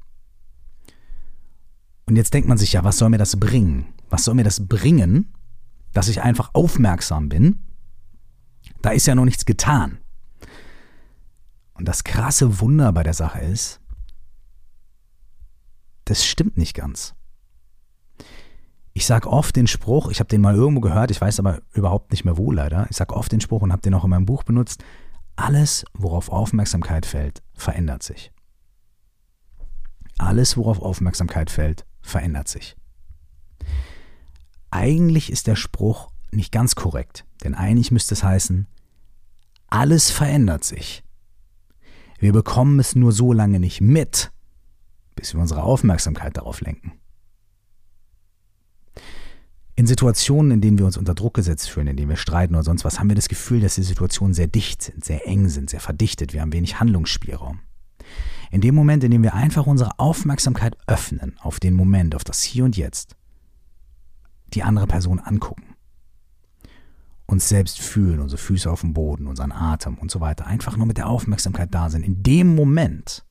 Und 2.06 2.16
jetzt 2.18 2.34
denkt 2.34 2.48
man 2.48 2.58
sich 2.58 2.74
ja, 2.74 2.84
was 2.84 2.98
soll 2.98 3.10
mir 3.10 3.18
das 3.18 3.40
bringen? 3.40 3.88
Was 4.10 4.26
soll 4.26 4.36
mir 4.36 4.44
das 4.44 4.68
bringen, 4.68 5.34
dass 5.94 6.10
ich 6.10 6.22
einfach 6.22 6.52
aufmerksam 6.54 7.30
bin? 7.30 7.64
Da 8.82 8.92
ist 8.92 9.08
ja 9.08 9.16
noch 9.16 9.26
nichts 9.26 9.46
getan. 9.46 9.98
Und 11.76 11.88
das 11.88 12.04
krasse 12.04 12.60
Wunder 12.60 12.92
bei 12.92 13.04
der 13.04 13.14
Sache 13.14 13.40
ist, 13.40 13.82
das 16.06 16.26
stimmt 16.26 16.58
nicht 16.58 16.74
ganz. 16.74 17.16
Ich 18.94 19.06
sage 19.06 19.30
oft 19.30 19.56
den 19.56 19.68
Spruch, 19.68 20.10
ich 20.10 20.20
habe 20.20 20.30
den 20.30 20.40
mal 20.40 20.56
irgendwo 20.56 20.80
gehört, 20.80 21.12
ich 21.12 21.20
weiß 21.20 21.40
aber 21.40 21.62
überhaupt 21.74 22.12
nicht 22.12 22.24
mehr 22.24 22.38
wo 22.38 22.52
leider. 22.52 22.88
Ich 22.90 22.96
sage 22.96 23.14
oft 23.14 23.32
den 23.32 23.42
Spruch 23.42 23.62
und 23.62 23.74
habe 23.74 23.82
den 23.82 23.94
auch 23.94 24.06
in 24.06 24.10
meinem 24.10 24.26
Buch 24.26 24.44
benutzt. 24.44 24.84
Alles, 25.36 25.84
worauf 25.94 26.30
Aufmerksamkeit 26.30 27.06
fällt, 27.06 27.44
verändert 27.54 28.04
sich. 28.04 28.32
Alles, 30.18 30.56
worauf 30.56 30.82
Aufmerksamkeit 30.82 31.50
fällt, 31.50 31.86
verändert 32.02 32.48
sich. 32.48 32.78
Eigentlich 34.72 35.30
ist 35.30 35.48
der 35.48 35.58
Spruch 35.58 36.10
nicht 36.32 36.54
ganz 36.54 36.76
korrekt, 36.76 37.26
denn 37.44 37.54
eigentlich 37.54 37.92
müsste 37.92 38.14
es 38.14 38.24
heißen, 38.24 38.68
alles 39.68 40.12
verändert 40.12 40.64
sich. 40.64 41.05
Wir 42.20 42.32
bekommen 42.32 42.80
es 42.80 42.96
nur 42.96 43.12
so 43.12 43.34
lange 43.34 43.60
nicht 43.60 43.82
mit, 43.82 44.32
bis 45.16 45.34
wir 45.34 45.42
unsere 45.42 45.64
Aufmerksamkeit 45.64 46.38
darauf 46.38 46.62
lenken. 46.62 46.94
In 49.78 49.88
Situationen, 49.88 50.52
in 50.52 50.62
denen 50.62 50.78
wir 50.78 50.86
uns 50.86 50.96
unter 50.96 51.14
Druck 51.14 51.34
gesetzt 51.34 51.70
fühlen, 51.70 51.88
in 51.88 51.98
denen 51.98 52.10
wir 52.10 52.16
streiten 52.16 52.56
oder 52.56 52.64
sonst 52.64 52.86
was, 52.86 52.98
haben 52.98 53.10
wir 53.10 53.16
das 53.16 53.28
Gefühl, 53.28 53.60
dass 53.60 53.76
die 53.76 53.84
Situationen 53.84 54.34
sehr 54.34 54.48
dicht 54.48 54.82
sind, 54.82 55.04
sehr 55.04 55.28
eng 55.28 55.50
sind, 55.50 55.70
sehr 55.70 55.82
verdichtet. 55.82 56.32
Wir 56.32 56.42
haben 56.42 56.54
wenig 56.54 56.80
Handlungsspielraum. 56.80 57.60
In 58.52 58.62
dem 58.62 58.74
Moment, 58.74 59.04
in 59.04 59.12
dem 59.12 59.22
wir 59.22 59.34
einfach 59.34 59.68
unsere 59.68 60.00
Aufmerksamkeit 60.00 60.78
öffnen 60.88 61.36
auf 61.40 61.60
den 61.60 61.74
Moment, 61.74 62.16
auf 62.16 62.24
das 62.24 62.42
Hier 62.42 62.64
und 62.64 62.78
Jetzt, 62.78 63.18
die 64.54 64.64
andere 64.64 64.88
Person 64.88 65.20
angucken, 65.20 65.75
uns 67.28 67.50
selbst 67.50 67.80
fühlen, 67.80 68.20
unsere 68.20 68.42
Füße 68.42 68.70
auf 68.70 68.82
dem 68.82 68.94
Boden, 68.94 69.28
unseren 69.28 69.52
Atem 69.52 69.98
und 69.98 70.12
so 70.12 70.20
weiter, 70.20 70.46
einfach 70.46 70.78
nur 70.78 70.86
mit 70.86 70.98
der 70.98 71.08
Aufmerksamkeit 71.08 71.74
da 71.74 71.90
sind, 71.90 72.04
in 72.04 72.22
dem 72.22 72.56
Moment 72.56 73.26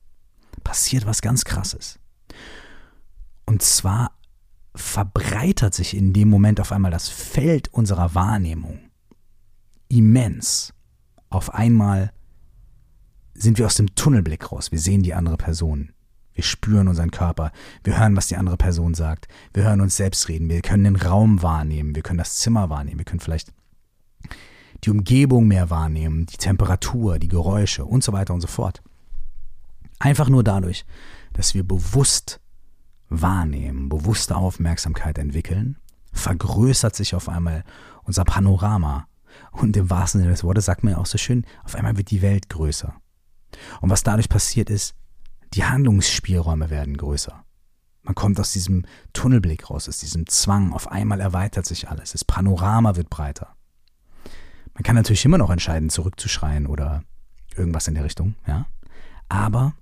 passiert 0.63 1.05
was 1.05 1.21
ganz 1.21 1.45
Krasses. 1.45 1.99
Und 3.45 3.61
zwar 3.61 4.11
verbreitert 4.73 5.73
sich 5.73 5.95
in 5.95 6.11
dem 6.11 6.29
Moment 6.29 6.59
auf 6.59 6.71
einmal 6.71 6.91
das 6.91 7.07
Feld 7.07 7.69
unserer 7.69 8.15
Wahrnehmung 8.15 8.79
immens. 9.87 10.73
Auf 11.29 11.53
einmal 11.53 12.11
sind 13.33 13.57
wir 13.57 13.65
aus 13.65 13.75
dem 13.75 13.95
Tunnelblick 13.95 14.51
raus. 14.51 14.71
Wir 14.71 14.79
sehen 14.79 15.03
die 15.03 15.13
andere 15.13 15.37
Person. 15.37 15.91
Wir 16.33 16.43
spüren 16.43 16.89
unseren 16.89 17.11
Körper. 17.11 17.51
Wir 17.83 17.97
hören, 17.97 18.17
was 18.17 18.27
die 18.27 18.35
andere 18.35 18.57
Person 18.57 18.93
sagt. 18.93 19.27
Wir 19.53 19.63
hören 19.63 19.79
uns 19.81 19.95
selbst 19.95 20.27
reden. 20.27 20.49
Wir 20.49 20.61
können 20.61 20.83
den 20.83 20.95
Raum 20.97 21.41
wahrnehmen. 21.41 21.95
Wir 21.95 22.03
können 22.03 22.17
das 22.17 22.35
Zimmer 22.35 22.69
wahrnehmen. 22.69 22.99
Wir 22.99 23.05
können 23.05 23.21
vielleicht 23.21 23.53
die 24.83 24.89
Umgebung 24.89 25.47
mehr 25.47 25.69
wahrnehmen, 25.69 26.25
die 26.25 26.37
Temperatur, 26.37 27.19
die 27.19 27.27
Geräusche 27.27 27.85
und 27.85 28.03
so 28.03 28.13
weiter 28.13 28.33
und 28.33 28.41
so 28.41 28.47
fort. 28.47 28.81
Einfach 29.99 30.29
nur 30.29 30.43
dadurch, 30.43 30.85
dass 31.33 31.53
wir 31.53 31.63
bewusst 31.63 32.39
wahrnehmen, 33.09 33.89
bewusste 33.89 34.35
Aufmerksamkeit 34.35 35.17
entwickeln, 35.17 35.77
vergrößert 36.11 36.95
sich 36.95 37.15
auf 37.15 37.29
einmal 37.29 37.63
unser 38.03 38.25
Panorama. 38.25 39.07
Und 39.51 39.75
im 39.75 39.89
wahrsten 39.89 40.21
Sinne 40.21 40.31
des 40.31 40.43
Wortes 40.43 40.65
sagt 40.65 40.83
man 40.83 40.93
ja 40.93 40.99
auch 40.99 41.05
so 41.05 41.17
schön, 41.17 41.45
auf 41.63 41.75
einmal 41.75 41.97
wird 41.97 42.11
die 42.11 42.21
Welt 42.21 42.49
größer. 42.49 42.93
Und 43.81 43.89
was 43.89 44.03
dadurch 44.03 44.29
passiert 44.29 44.69
ist, 44.69 44.95
die 45.53 45.65
Handlungsspielräume 45.65 46.69
werden 46.69 46.97
größer. 46.97 47.43
Man 48.03 48.15
kommt 48.15 48.39
aus 48.39 48.51
diesem 48.51 48.85
Tunnelblick 49.13 49.69
raus, 49.69 49.89
aus 49.89 49.97
diesem 49.97 50.27
Zwang. 50.27 50.73
Auf 50.73 50.91
einmal 50.91 51.19
erweitert 51.19 51.65
sich 51.65 51.89
alles. 51.89 52.11
Das 52.11 52.23
Panorama 52.23 52.95
wird 52.95 53.09
breiter. 53.09 53.54
Man 54.75 54.83
kann 54.83 54.95
natürlich 54.95 55.25
immer 55.25 55.37
noch 55.37 55.49
entscheiden, 55.49 55.89
zurückzuschreien 55.89 56.67
oder 56.67 57.03
irgendwas 57.55 57.87
in 57.87 57.95
der 57.95 58.03
Richtung, 58.03 58.35
ja. 58.45 58.67
Aber 59.29 59.73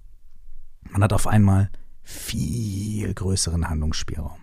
man 0.90 1.04
hat 1.04 1.14
auf 1.14 1.28
einmal 1.28 1.70
viel 2.04 3.14
größeren 3.14 3.70
Handlungsspielraum. 3.70 4.40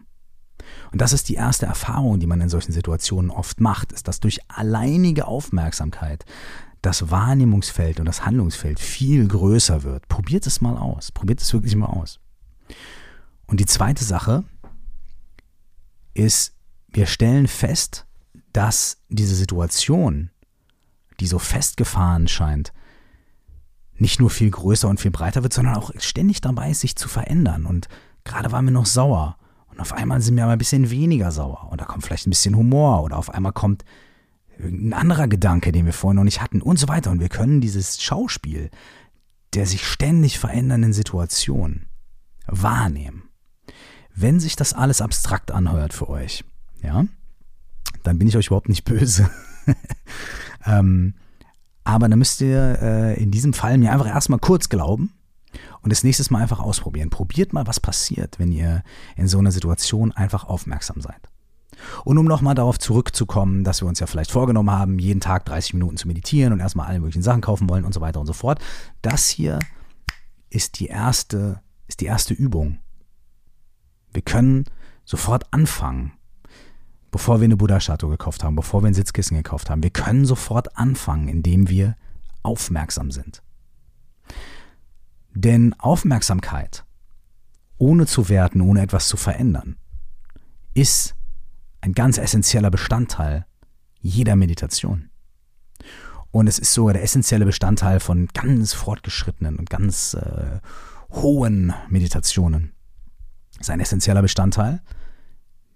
Und 0.93 1.01
das 1.01 1.13
ist 1.13 1.29
die 1.29 1.35
erste 1.35 1.67
Erfahrung, 1.67 2.21
die 2.21 2.27
man 2.27 2.41
in 2.41 2.49
solchen 2.49 2.73
Situationen 2.73 3.31
oft 3.31 3.61
macht, 3.61 3.93
ist, 3.93 4.09
dass 4.09 4.21
durch 4.21 4.41
alleinige 4.49 5.27
Aufmerksamkeit 5.27 6.25
das 6.83 7.11
Wahrnehmungsfeld 7.11 8.01
und 8.01 8.07
das 8.07 8.25
Handlungsfeld 8.25 8.81
viel 8.81 9.27
größer 9.29 9.83
wird. 9.83 10.09
Probiert 10.09 10.47
es 10.47 10.61
mal 10.61 10.77
aus. 10.77 11.13
Probiert 11.13 11.41
es 11.41 11.53
wirklich 11.53 11.77
mal 11.77 11.87
aus. 11.87 12.19
Und 13.47 13.61
die 13.61 13.67
zweite 13.67 14.05
Sache 14.05 14.45
ist, 16.15 16.55
wir 16.89 17.07
stellen 17.07 17.47
fest, 17.47 18.07
dass 18.53 18.99
diese 19.09 19.35
Situation, 19.35 20.31
die 21.21 21.27
so 21.27 21.39
festgefahren 21.39 22.29
scheint, 22.29 22.73
nicht 23.95 24.19
nur 24.19 24.31
viel 24.31 24.51
größer 24.51 24.89
und 24.89 25.01
viel 25.01 25.11
breiter 25.11 25.43
wird, 25.43 25.53
sondern 25.53 25.77
auch 25.77 25.91
ständig 25.99 26.41
dabei 26.41 26.71
ist, 26.71 26.81
sich 26.81 26.97
zu 26.97 27.09
verändern. 27.09 27.67
Und 27.67 27.89
gerade 28.25 28.51
waren 28.51 28.65
wir 28.65 28.73
noch 28.73 28.87
sauer. 28.87 29.37
Und 29.67 29.79
auf 29.81 29.93
einmal 29.93 30.23
sind 30.23 30.37
wir 30.37 30.45
aber 30.45 30.53
ein 30.53 30.59
bisschen 30.59 30.91
weniger 30.91 31.31
sauer. 31.31 31.69
Und 31.71 31.81
da 31.81 31.85
kommt 31.85 32.05
vielleicht 32.05 32.27
ein 32.27 32.31
bisschen 32.31 32.57
Humor. 32.57 33.03
Oder 33.03 33.19
auf 33.19 33.29
einmal 33.29 33.53
kommt 33.53 33.85
ein 34.59 34.95
anderer 34.95 35.29
Gedanke, 35.29 35.71
den 35.71 35.85
wir 35.85 35.93
vorher 35.93 36.15
noch 36.15 36.25
nicht 36.25 36.41
hatten 36.41 36.63
und 36.63 36.79
so 36.79 36.89
weiter. 36.89 37.11
Und 37.11 37.21
wir 37.21 37.29
können 37.29 37.61
dieses 37.61 38.03
Schauspiel 38.03 38.71
der 39.55 39.67
sich 39.67 39.87
ständig 39.87 40.39
verändernden 40.39 40.93
Situation 40.93 41.87
wahrnehmen. 42.47 43.25
Wenn 44.15 44.41
sich 44.41 44.57
das 44.57 44.73
alles 44.73 45.01
abstrakt 45.01 45.51
anhört 45.51 45.93
für 45.93 46.09
euch, 46.09 46.45
ja, 46.83 47.07
dann 48.03 48.19
bin 48.19 48.29
ich 48.29 48.37
euch 48.37 48.47
überhaupt 48.47 48.69
nicht 48.69 48.85
böse. 48.85 49.31
ähm, 50.65 51.15
aber 51.85 52.09
dann 52.09 52.19
müsst 52.19 52.41
ihr 52.41 52.79
äh, 52.81 53.23
in 53.23 53.31
diesem 53.31 53.53
Fall 53.53 53.79
mir 53.79 53.93
einfach 53.93 54.07
erstmal 54.07 54.39
kurz 54.39 54.69
glauben 54.69 55.13
und 55.83 55.91
das 55.91 56.05
nächste 56.05 56.31
Mal 56.33 56.43
einfach 56.43 56.61
ausprobieren. 56.61 57.11
Probiert 57.11 57.53
mal, 57.53 57.67
was 57.67 57.81
passiert, 57.81 58.39
wenn 58.39 58.53
ihr 58.53 58.83
in 59.17 59.29
so 59.29 59.39
einer 59.39 59.51
Situation 59.51 60.13
einfach 60.13 60.45
aufmerksam 60.45 61.01
seid. 61.01 61.21
Und 62.05 62.19
um 62.19 62.27
nochmal 62.27 62.55
darauf 62.55 62.79
zurückzukommen, 62.79 63.65
dass 63.65 63.83
wir 63.83 63.89
uns 63.89 64.01
ja 64.01 64.07
vielleicht 64.07 64.31
vorgenommen 64.31 64.71
haben, 64.71 64.99
jeden 64.99 65.21
Tag 65.21 65.47
30 65.47 65.75
Minuten 65.75 65.97
zu 65.97 66.09
meditieren 66.09 66.53
und 66.53 66.61
erstmal 66.61 66.87
alle 66.87 67.01
möglichen 67.01 67.23
Sachen 67.23 67.41
kaufen 67.41 67.69
wollen 67.71 67.85
und 67.85 67.95
so 67.95 68.01
weiter 68.01 68.21
und 68.21 68.27
so 68.27 68.35
fort. 68.35 68.61
Das 69.03 69.29
hier 69.29 69.59
ist 70.51 70.79
die 70.79 70.87
erste, 70.87 71.61
ist 71.87 72.01
die 72.01 72.07
erste 72.07 72.35
Übung. 72.35 72.79
Wir 74.13 74.23
können 74.23 74.67
sofort 75.05 75.53
anfangen, 75.53 76.13
bevor 77.11 77.41
wir 77.41 77.45
eine 77.45 77.57
Buddha-Statue 77.57 78.11
gekauft 78.11 78.45
haben, 78.45 78.57
bevor 78.57 78.83
wir 78.83 78.89
ein 78.89 78.95
Sitzkissen 78.95 79.37
gekauft 79.37 79.71
haben. 79.71 79.83
Wir 79.83 79.91
können 79.91 80.25
sofort 80.25 80.77
anfangen, 80.77 81.29
indem 81.29 81.69
wir 81.69 81.97
aufmerksam 82.43 83.11
sind. 83.11 83.43
Denn 85.35 85.75
Aufmerksamkeit, 85.79 86.85
ohne 87.79 88.07
zu 88.07 88.29
werten, 88.29 88.61
ohne 88.61 88.83
etwas 88.83 89.09
zu 89.09 89.17
verändern, 89.17 89.77
ist 90.75 91.15
ein 91.81 91.93
ganz 91.93 92.19
essentieller 92.19 92.71
Bestandteil 92.71 93.47
jeder 94.01 94.37
Meditation. 94.37 95.11
Und 96.31 96.47
es 96.47 96.59
ist 96.59 96.73
sogar 96.73 96.95
der 96.95 97.03
essentielle 97.03 97.45
Bestandteil 97.45 98.01
von 98.01 98.29
ganz 98.29 98.73
fortgeschrittenen 98.73 99.57
und 99.57 99.69
ganz 99.69 100.15
äh, 100.15 100.61
hohen 101.11 101.75
Meditationen. 101.89 102.73
Es 103.55 103.63
ist 103.63 103.71
ein 103.71 103.81
essentieller 103.81 104.23
Bestandteil 104.23 104.81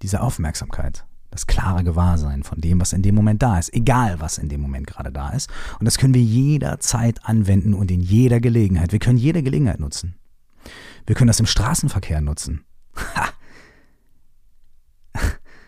dieser 0.03 0.23
Aufmerksamkeit, 0.23 1.07
das 1.35 1.47
klare 1.49 1.83
Gewahrsein 1.83 2.44
von 2.44 2.61
dem, 2.61 2.81
was 2.81 2.92
in 2.92 3.03
dem 3.03 3.16
Moment 3.16 3.42
da 3.42 3.59
ist, 3.59 3.75
egal 3.75 4.20
was 4.20 4.38
in 4.38 4.49
dem 4.49 4.61
Moment 4.61 4.87
gerade 4.87 5.11
da 5.11 5.31
ist. 5.31 5.51
Und 5.81 5.85
das 5.85 5.99
können 5.99 6.14
wir 6.14 6.23
jederzeit 6.23 7.25
anwenden 7.25 7.75
und 7.75 7.90
in 7.90 8.01
jeder 8.01 8.38
Gelegenheit. 8.38 8.92
Wir 8.92 9.01
können 9.01 9.18
jede 9.18 9.42
Gelegenheit 9.42 9.81
nutzen. 9.81 10.14
Wir 11.07 11.16
können 11.16 11.27
das 11.27 11.40
im 11.40 11.47
Straßenverkehr 11.47 12.20
nutzen. 12.20 12.64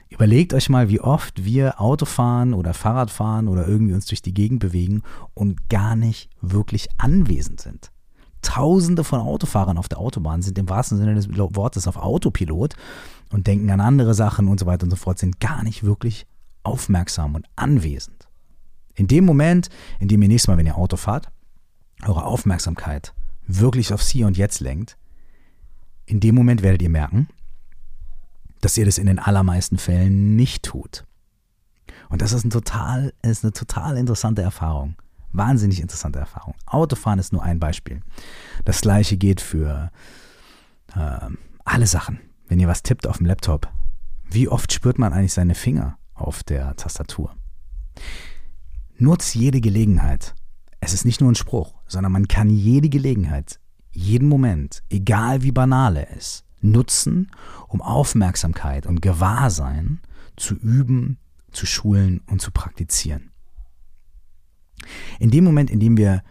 Überlegt 0.08 0.54
euch 0.54 0.68
mal, 0.68 0.88
wie 0.88 1.00
oft 1.00 1.44
wir 1.44 1.80
Auto 1.80 2.06
fahren 2.06 2.54
oder 2.54 2.72
Fahrrad 2.72 3.10
fahren 3.10 3.48
oder 3.48 3.66
irgendwie 3.66 3.94
uns 3.94 4.06
durch 4.06 4.22
die 4.22 4.34
Gegend 4.34 4.60
bewegen 4.60 5.02
und 5.34 5.68
gar 5.68 5.96
nicht 5.96 6.30
wirklich 6.40 6.86
anwesend 6.96 7.60
sind. 7.60 7.90
Tausende 8.40 9.02
von 9.02 9.18
Autofahrern 9.18 9.78
auf 9.78 9.88
der 9.88 9.98
Autobahn 9.98 10.42
sind 10.42 10.56
im 10.58 10.68
wahrsten 10.68 10.96
Sinne 10.96 11.16
des 11.16 11.28
Wortes 11.28 11.88
auf 11.88 11.96
Autopilot 11.96 12.76
und 13.30 13.46
denken 13.46 13.70
an 13.70 13.80
andere 13.80 14.14
Sachen 14.14 14.48
und 14.48 14.60
so 14.60 14.66
weiter 14.66 14.84
und 14.84 14.90
so 14.90 14.96
fort, 14.96 15.18
sind 15.18 15.40
gar 15.40 15.62
nicht 15.62 15.82
wirklich 15.82 16.26
aufmerksam 16.62 17.34
und 17.34 17.46
anwesend. 17.56 18.28
In 18.94 19.06
dem 19.06 19.24
Moment, 19.24 19.68
in 20.00 20.08
dem 20.08 20.22
ihr 20.22 20.28
nächstes 20.28 20.48
Mal, 20.48 20.56
wenn 20.56 20.66
ihr 20.66 20.78
Auto 20.78 20.96
fahrt, 20.96 21.30
eure 22.02 22.24
Aufmerksamkeit 22.24 23.14
wirklich 23.46 23.92
aufs 23.92 24.08
Hier 24.08 24.26
und 24.26 24.36
Jetzt 24.36 24.60
lenkt, 24.60 24.96
in 26.06 26.20
dem 26.20 26.34
Moment 26.34 26.62
werdet 26.62 26.82
ihr 26.82 26.90
merken, 26.90 27.28
dass 28.60 28.76
ihr 28.76 28.84
das 28.84 28.98
in 28.98 29.06
den 29.06 29.18
allermeisten 29.18 29.78
Fällen 29.78 30.36
nicht 30.36 30.64
tut. 30.64 31.04
Und 32.08 32.22
das 32.22 32.32
ist, 32.32 32.44
ein 32.44 32.50
total, 32.50 33.12
ist 33.22 33.44
eine 33.44 33.52
total 33.52 33.96
interessante 33.96 34.42
Erfahrung. 34.42 34.96
Wahnsinnig 35.32 35.80
interessante 35.80 36.18
Erfahrung. 36.18 36.54
Autofahren 36.66 37.18
ist 37.18 37.32
nur 37.32 37.42
ein 37.42 37.58
Beispiel. 37.58 38.00
Das 38.64 38.80
gleiche 38.80 39.16
geht 39.16 39.40
für 39.40 39.90
äh, 40.94 41.28
alle 41.64 41.86
Sachen. 41.86 42.20
Wenn 42.48 42.60
ihr 42.60 42.68
was 42.68 42.82
tippt 42.82 43.06
auf 43.06 43.18
dem 43.18 43.26
Laptop, 43.26 43.70
wie 44.30 44.48
oft 44.48 44.72
spürt 44.72 44.98
man 44.98 45.12
eigentlich 45.12 45.32
seine 45.32 45.54
Finger 45.54 45.98
auf 46.14 46.42
der 46.44 46.76
Tastatur? 46.76 47.34
Nutz 48.98 49.34
jede 49.34 49.60
Gelegenheit. 49.60 50.34
Es 50.80 50.94
ist 50.94 51.04
nicht 51.04 51.20
nur 51.20 51.30
ein 51.30 51.36
Spruch, 51.36 51.74
sondern 51.86 52.12
man 52.12 52.28
kann 52.28 52.50
jede 52.50 52.88
Gelegenheit, 52.88 53.60
jeden 53.92 54.28
Moment, 54.28 54.82
egal 54.90 55.42
wie 55.42 55.52
banal 55.52 55.96
er 55.96 56.10
ist, 56.16 56.44
nutzen, 56.60 57.30
um 57.68 57.82
Aufmerksamkeit 57.82 58.86
und 58.86 59.02
Gewahrsein 59.02 60.00
zu 60.36 60.54
üben, 60.54 61.18
zu 61.50 61.66
schulen 61.66 62.20
und 62.26 62.40
zu 62.40 62.50
praktizieren. 62.50 63.32
In 65.18 65.30
dem 65.30 65.44
Moment, 65.44 65.70
in 65.70 65.80
dem 65.80 65.96
wir 65.96 66.22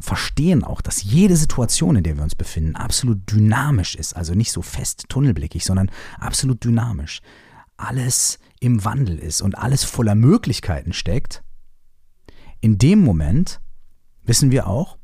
verstehen 0.00 0.64
auch, 0.64 0.80
dass 0.80 1.02
jede 1.02 1.36
Situation, 1.36 1.96
in 1.96 2.02
der 2.02 2.16
wir 2.16 2.22
uns 2.22 2.34
befinden, 2.34 2.76
absolut 2.76 3.30
dynamisch 3.30 3.94
ist, 3.94 4.16
also 4.16 4.34
nicht 4.34 4.52
so 4.52 4.62
fest 4.62 5.04
tunnelblickig, 5.08 5.64
sondern 5.64 5.90
absolut 6.18 6.64
dynamisch, 6.64 7.20
alles 7.76 8.38
im 8.60 8.84
Wandel 8.84 9.18
ist 9.18 9.42
und 9.42 9.58
alles 9.58 9.84
voller 9.84 10.14
Möglichkeiten 10.14 10.92
steckt, 10.92 11.42
in 12.60 12.78
dem 12.78 13.02
Moment 13.02 13.60
wissen 14.24 14.50
wir 14.50 14.66
auch, 14.66 14.98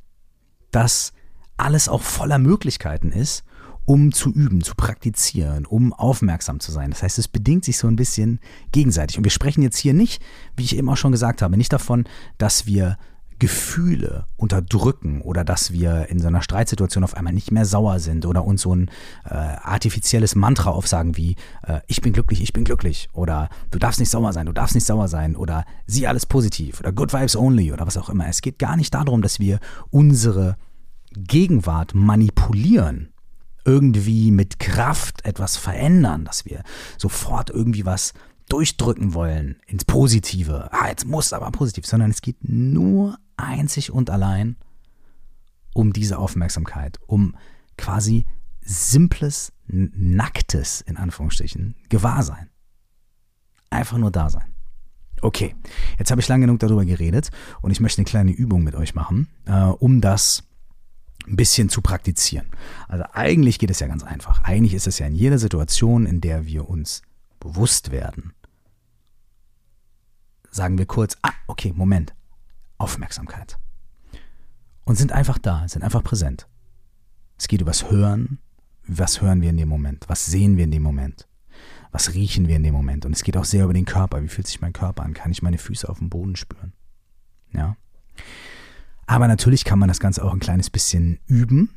dass 0.70 1.12
alles 1.56 1.88
auch 1.88 2.02
voller 2.02 2.38
Möglichkeiten 2.38 3.12
ist 3.12 3.44
um 3.84 4.12
zu 4.12 4.32
üben, 4.32 4.62
zu 4.62 4.74
praktizieren, 4.74 5.66
um 5.66 5.92
aufmerksam 5.92 6.60
zu 6.60 6.70
sein. 6.70 6.90
Das 6.90 7.02
heißt, 7.02 7.18
es 7.18 7.28
bedingt 7.28 7.64
sich 7.64 7.78
so 7.78 7.88
ein 7.88 7.96
bisschen 7.96 8.38
gegenseitig. 8.70 9.18
Und 9.18 9.24
wir 9.24 9.30
sprechen 9.30 9.62
jetzt 9.62 9.76
hier 9.76 9.94
nicht, 9.94 10.22
wie 10.56 10.64
ich 10.64 10.76
eben 10.76 10.88
auch 10.88 10.96
schon 10.96 11.12
gesagt 11.12 11.42
habe, 11.42 11.56
nicht 11.56 11.72
davon, 11.72 12.04
dass 12.38 12.66
wir 12.66 12.96
Gefühle 13.42 14.26
unterdrücken 14.36 15.20
oder 15.20 15.42
dass 15.42 15.72
wir 15.72 16.06
in 16.10 16.20
so 16.20 16.28
einer 16.28 16.42
Streitsituation 16.42 17.02
auf 17.02 17.16
einmal 17.16 17.32
nicht 17.32 17.50
mehr 17.50 17.64
sauer 17.64 17.98
sind 17.98 18.24
oder 18.24 18.44
uns 18.44 18.62
so 18.62 18.72
ein 18.72 18.88
äh, 19.24 19.34
artifizielles 19.34 20.36
Mantra 20.36 20.70
aufsagen 20.70 21.16
wie 21.16 21.34
äh, 21.64 21.80
ich 21.88 22.00
bin 22.02 22.12
glücklich, 22.12 22.40
ich 22.40 22.52
bin 22.52 22.62
glücklich 22.62 23.08
oder 23.12 23.48
du 23.72 23.80
darfst 23.80 23.98
nicht 23.98 24.10
sauer 24.10 24.32
sein, 24.32 24.46
du 24.46 24.52
darfst 24.52 24.76
nicht 24.76 24.86
sauer 24.86 25.08
sein 25.08 25.34
oder 25.34 25.64
sieh 25.88 26.06
alles 26.06 26.24
positiv 26.24 26.78
oder 26.78 26.92
good 26.92 27.12
vibes 27.12 27.34
only 27.34 27.72
oder 27.72 27.84
was 27.84 27.96
auch 27.96 28.10
immer. 28.10 28.28
Es 28.28 28.42
geht 28.42 28.60
gar 28.60 28.76
nicht 28.76 28.94
darum, 28.94 29.22
dass 29.22 29.40
wir 29.40 29.58
unsere 29.90 30.56
Gegenwart 31.12 31.96
manipulieren 31.96 33.12
irgendwie 33.64 34.30
mit 34.30 34.60
Kraft 34.60 35.24
etwas 35.24 35.56
verändern, 35.56 36.24
dass 36.24 36.44
wir 36.44 36.62
sofort 36.96 37.50
irgendwie 37.50 37.84
was 37.84 38.12
durchdrücken 38.48 39.14
wollen 39.14 39.56
ins 39.66 39.84
Positive. 39.84 40.68
Ah, 40.72 40.88
jetzt 40.88 41.06
muss 41.06 41.32
aber 41.32 41.50
positiv, 41.50 41.86
sondern 41.86 42.10
es 42.10 42.22
geht 42.22 42.36
nur 42.42 43.16
einzig 43.42 43.92
und 43.92 44.10
allein 44.10 44.56
um 45.74 45.92
diese 45.92 46.18
Aufmerksamkeit, 46.18 46.98
um 47.06 47.36
quasi 47.76 48.26
simples, 48.60 49.52
nacktes, 49.66 50.80
in 50.82 50.96
Anführungsstrichen, 50.96 51.74
Gewahrsein. 51.88 52.50
Einfach 53.70 53.98
nur 53.98 54.10
da 54.10 54.28
sein. 54.28 54.54
Okay, 55.22 55.54
jetzt 55.98 56.10
habe 56.10 56.20
ich 56.20 56.28
lang 56.28 56.40
genug 56.40 56.58
darüber 56.58 56.84
geredet 56.84 57.30
und 57.60 57.70
ich 57.70 57.80
möchte 57.80 58.00
eine 58.00 58.06
kleine 58.06 58.32
Übung 58.32 58.64
mit 58.64 58.74
euch 58.74 58.94
machen, 58.94 59.28
äh, 59.46 59.62
um 59.62 60.00
das 60.00 60.44
ein 61.26 61.36
bisschen 61.36 61.68
zu 61.68 61.80
praktizieren. 61.80 62.46
Also 62.88 63.04
eigentlich 63.12 63.60
geht 63.60 63.70
es 63.70 63.78
ja 63.78 63.86
ganz 63.86 64.02
einfach. 64.02 64.42
Eigentlich 64.42 64.74
ist 64.74 64.88
es 64.88 64.98
ja 64.98 65.06
in 65.06 65.14
jeder 65.14 65.38
Situation, 65.38 66.06
in 66.06 66.20
der 66.20 66.46
wir 66.46 66.68
uns 66.68 67.02
bewusst 67.38 67.92
werden, 67.92 68.32
sagen 70.50 70.78
wir 70.78 70.86
kurz, 70.86 71.16
ah, 71.22 71.32
okay, 71.46 71.72
Moment, 71.74 72.14
Aufmerksamkeit. 72.82 73.58
Und 74.84 74.96
sind 74.96 75.12
einfach 75.12 75.38
da, 75.38 75.66
sind 75.68 75.82
einfach 75.84 76.02
präsent. 76.02 76.48
Es 77.38 77.48
geht 77.48 77.60
übers 77.60 77.90
Hören. 77.90 78.38
Was 78.86 79.20
hören 79.20 79.40
wir 79.42 79.50
in 79.50 79.56
dem 79.56 79.68
Moment? 79.68 80.04
Was 80.08 80.26
sehen 80.26 80.56
wir 80.56 80.64
in 80.64 80.72
dem 80.72 80.82
Moment? 80.82 81.28
Was 81.92 82.14
riechen 82.14 82.48
wir 82.48 82.56
in 82.56 82.64
dem 82.64 82.74
Moment? 82.74 83.06
Und 83.06 83.12
es 83.12 83.22
geht 83.22 83.36
auch 83.36 83.44
sehr 83.44 83.64
über 83.64 83.74
den 83.74 83.84
Körper. 83.84 84.22
Wie 84.22 84.28
fühlt 84.28 84.46
sich 84.46 84.60
mein 84.60 84.72
Körper 84.72 85.04
an? 85.04 85.14
Kann 85.14 85.30
ich 85.30 85.42
meine 85.42 85.58
Füße 85.58 85.88
auf 85.88 85.98
dem 85.98 86.08
Boden 86.08 86.36
spüren? 86.36 86.72
Ja. 87.52 87.76
Aber 89.06 89.28
natürlich 89.28 89.64
kann 89.64 89.78
man 89.78 89.88
das 89.88 90.00
Ganze 90.00 90.24
auch 90.24 90.32
ein 90.32 90.40
kleines 90.40 90.70
bisschen 90.70 91.20
üben. 91.26 91.70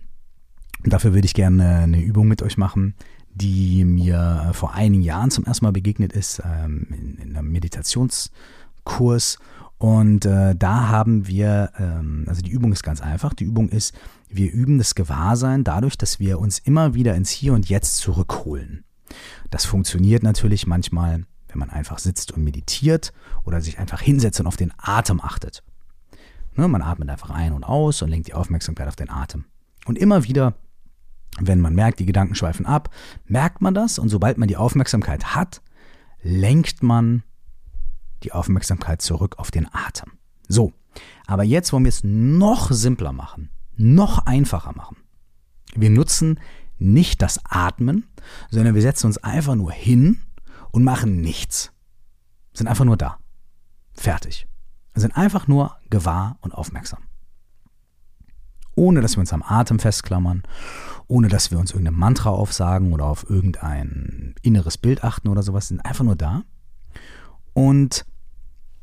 Und 0.84 0.94
dafür 0.94 1.14
würde 1.14 1.26
ich 1.26 1.34
gerne 1.34 1.80
eine 1.80 2.02
Übung 2.02 2.28
mit 2.28 2.42
euch 2.42 2.58
machen, 2.58 2.96
die 3.34 3.84
mir 3.84 4.52
vor 4.54 4.74
einigen 4.74 5.04
Jahren 5.04 5.32
zum 5.32 5.46
ersten 5.46 5.66
Mal 5.66 5.72
begegnet 5.72 6.14
ist, 6.14 6.42
ähm, 6.46 6.88
in, 6.90 7.18
in 7.18 7.38
einem 7.38 7.52
Meditationskurs. 7.52 9.38
Und 9.78 10.26
äh, 10.26 10.56
da 10.56 10.88
haben 10.88 11.28
wir, 11.28 11.72
ähm, 11.78 12.26
also 12.28 12.42
die 12.42 12.52
Übung 12.52 12.72
ist 12.72 12.84
ganz 12.84 13.02
einfach. 13.02 13.34
Die 13.34 13.44
Übung 13.44 13.70
ist, 13.70 13.94
wir 14.30 14.52
üben 14.52 14.78
das 14.78 14.96
Gewahrsein 14.96 15.64
dadurch, 15.64 15.98
dass 15.98 16.20
wir 16.20 16.40
uns 16.40 16.60
immer 16.60 16.94
wieder 16.94 17.16
ins 17.16 17.30
Hier 17.30 17.54
und 17.54 17.68
Jetzt 17.68 17.98
zurückholen. 17.98 18.86
Das 19.50 19.66
funktioniert 19.66 20.24
natürlich 20.24 20.66
manchmal, 20.66 21.26
wenn 21.50 21.60
man 21.60 21.70
einfach 21.70 22.00
sitzt 22.00 22.32
und 22.32 22.44
meditiert 22.44 23.14
oder 23.44 23.62
sich 23.62 23.80
einfach 23.80 24.02
hinsetzt 24.02 24.40
und 24.40 24.48
auf 24.48 24.58
den 24.58 24.74
Atem 24.78 25.22
achtet. 25.22 25.64
Ne, 26.56 26.68
man 26.68 26.82
atmet 26.82 27.10
einfach 27.10 27.30
ein 27.30 27.52
und 27.52 27.66
aus 27.66 28.02
und 28.02 28.10
lenkt 28.10 28.28
die 28.28 28.34
Aufmerksamkeit 28.34 28.88
auf 28.88 28.96
den 28.96 29.10
Atem. 29.10 29.46
Und 29.86 29.98
immer 29.98 30.24
wieder, 30.24 30.54
wenn 31.40 31.60
man 31.60 31.76
merkt, 31.76 32.00
die 32.00 32.06
Gedanken 32.06 32.36
schweifen 32.36 32.66
ab, 32.66 32.90
merkt 33.26 33.62
man 33.62 33.74
das 33.74 34.00
und 34.00 34.08
sobald 34.08 34.38
man 34.38 34.48
die 34.48 34.58
Aufmerksamkeit 34.58 35.36
hat, 35.36 35.62
lenkt 36.22 36.82
man 36.82 37.24
die 38.24 38.32
Aufmerksamkeit 38.32 39.02
zurück 39.02 39.36
auf 39.38 39.52
den 39.52 39.68
Atem. 39.74 40.14
So, 40.48 40.74
aber 41.28 41.44
jetzt 41.44 41.74
wollen 41.74 41.86
wir 41.86 41.90
es 41.90 42.04
noch 42.04 42.72
simpler 42.72 43.12
machen, 43.12 43.50
noch 43.76 44.26
einfacher 44.26 44.74
machen. 44.76 44.98
Wir 45.76 45.90
nutzen 45.90 46.40
nicht 46.78 47.22
das 47.22 47.40
Atmen, 47.46 48.06
sondern 48.50 48.76
wir 48.76 48.82
setzen 48.82 49.08
uns 49.08 49.18
einfach 49.18 49.56
nur 49.56 49.72
hin 49.72 50.22
und 50.72 50.84
machen 50.84 51.22
nichts. 51.22 51.72
Sind 52.54 52.68
einfach 52.68 52.86
nur 52.86 52.98
da. 52.98 53.18
Fertig. 53.94 54.48
Sind 54.94 55.16
einfach 55.18 55.48
nur 55.48 55.78
gewahr 55.90 56.38
und 56.42 56.54
aufmerksam. 56.54 57.04
Ohne 58.76 59.02
dass 59.02 59.16
wir 59.16 59.22
uns 59.22 59.34
am 59.34 59.44
Atem 59.44 59.80
festklammern, 59.80 60.44
ohne 61.08 61.28
dass 61.30 61.52
wir 61.52 61.60
uns 61.60 61.72
irgendein 61.72 61.96
Mantra 61.96 62.30
aufsagen 62.30 62.94
oder 62.94 63.06
auf 63.06 63.30
irgendein 63.30 64.36
inneres 64.42 64.78
Bild 64.78 65.04
achten 65.04 65.30
oder 65.30 65.44
sowas, 65.44 65.70
sind 65.70 65.86
einfach 65.86 66.04
nur 66.04 66.16
da. 66.16 66.44
Und 67.56 68.06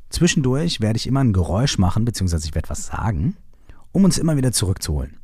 zwischendurch 0.09 0.81
werde 0.81 0.97
ich 0.97 1.07
immer 1.07 1.21
ein 1.21 1.35
Geräusch 1.35 1.79
machen, 1.79 2.07
beziehungsweise 2.07 2.47
ich 2.47 2.55
werde 2.55 2.71
was 2.71 2.87
sagen, 2.87 3.37
um 3.93 4.05
uns 4.05 4.17
immer 4.17 4.37
wieder 4.37 4.51
zurückzuholen. 4.51 5.19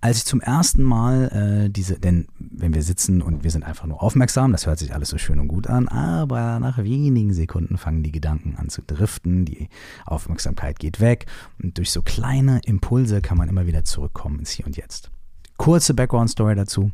Als 0.00 0.18
ich 0.18 0.24
zum 0.24 0.40
ersten 0.40 0.82
Mal 0.82 1.66
äh, 1.66 1.70
diese, 1.70 2.00
denn 2.00 2.26
wenn 2.40 2.74
wir 2.74 2.82
sitzen 2.82 3.22
und 3.22 3.44
wir 3.44 3.52
sind 3.52 3.62
einfach 3.62 3.86
nur 3.86 4.02
aufmerksam, 4.02 4.50
das 4.50 4.66
hört 4.66 4.80
sich 4.80 4.92
alles 4.92 5.10
so 5.10 5.18
schön 5.18 5.38
und 5.38 5.46
gut 5.46 5.68
an, 5.68 5.86
aber 5.86 6.58
nach 6.58 6.78
wenigen 6.78 7.32
Sekunden 7.32 7.78
fangen 7.78 8.02
die 8.02 8.10
Gedanken 8.10 8.56
an 8.56 8.68
zu 8.68 8.82
driften, 8.82 9.44
die 9.44 9.68
Aufmerksamkeit 10.04 10.80
geht 10.80 10.98
weg 10.98 11.26
und 11.62 11.78
durch 11.78 11.92
so 11.92 12.02
kleine 12.02 12.60
Impulse 12.64 13.20
kann 13.20 13.38
man 13.38 13.48
immer 13.48 13.68
wieder 13.68 13.84
zurückkommen 13.84 14.40
ins 14.40 14.50
Hier 14.50 14.66
und 14.66 14.76
Jetzt. 14.76 15.12
Kurze 15.56 15.94
Background-Story 15.94 16.56
dazu. 16.56 16.90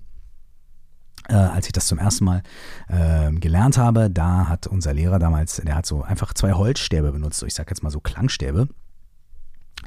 Äh, 1.28 1.34
als 1.34 1.66
ich 1.66 1.72
das 1.72 1.86
zum 1.86 1.98
ersten 1.98 2.24
Mal 2.24 2.42
äh, 2.88 3.32
gelernt 3.32 3.78
habe, 3.78 4.10
da 4.10 4.48
hat 4.48 4.66
unser 4.66 4.94
Lehrer 4.94 5.18
damals, 5.18 5.56
der 5.56 5.74
hat 5.74 5.86
so 5.86 6.02
einfach 6.02 6.32
zwei 6.34 6.52
Holzstäbe 6.52 7.12
benutzt, 7.12 7.42
ich 7.42 7.54
sag 7.54 7.68
jetzt 7.70 7.82
mal 7.82 7.90
so 7.90 8.00
Klangstäbe 8.00 8.68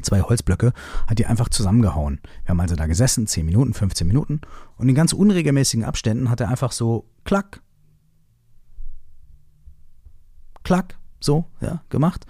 zwei 0.02 0.22
Holzblöcke, 0.22 0.74
hat 1.08 1.20
die 1.20 1.26
einfach 1.26 1.50
zusammengehauen. 1.50 2.22
Wir 2.44 2.50
haben 2.50 2.60
also 2.60 2.76
da 2.76 2.86
gesessen, 2.86 3.28
10 3.28 3.46
Minuten, 3.46 3.74
15 3.74 4.08
Minuten 4.08 4.42
und 4.78 4.90
in 4.90 4.96
ganz 4.96 5.14
unregelmäßigen 5.14 5.86
Abständen 5.86 6.30
hat 6.30 6.40
er 6.40 6.50
einfach 6.50 6.72
so 6.72 7.06
klack, 7.26 7.62
klack, 10.64 10.98
so, 11.20 11.46
ja, 11.62 11.82
gemacht. 11.90 12.26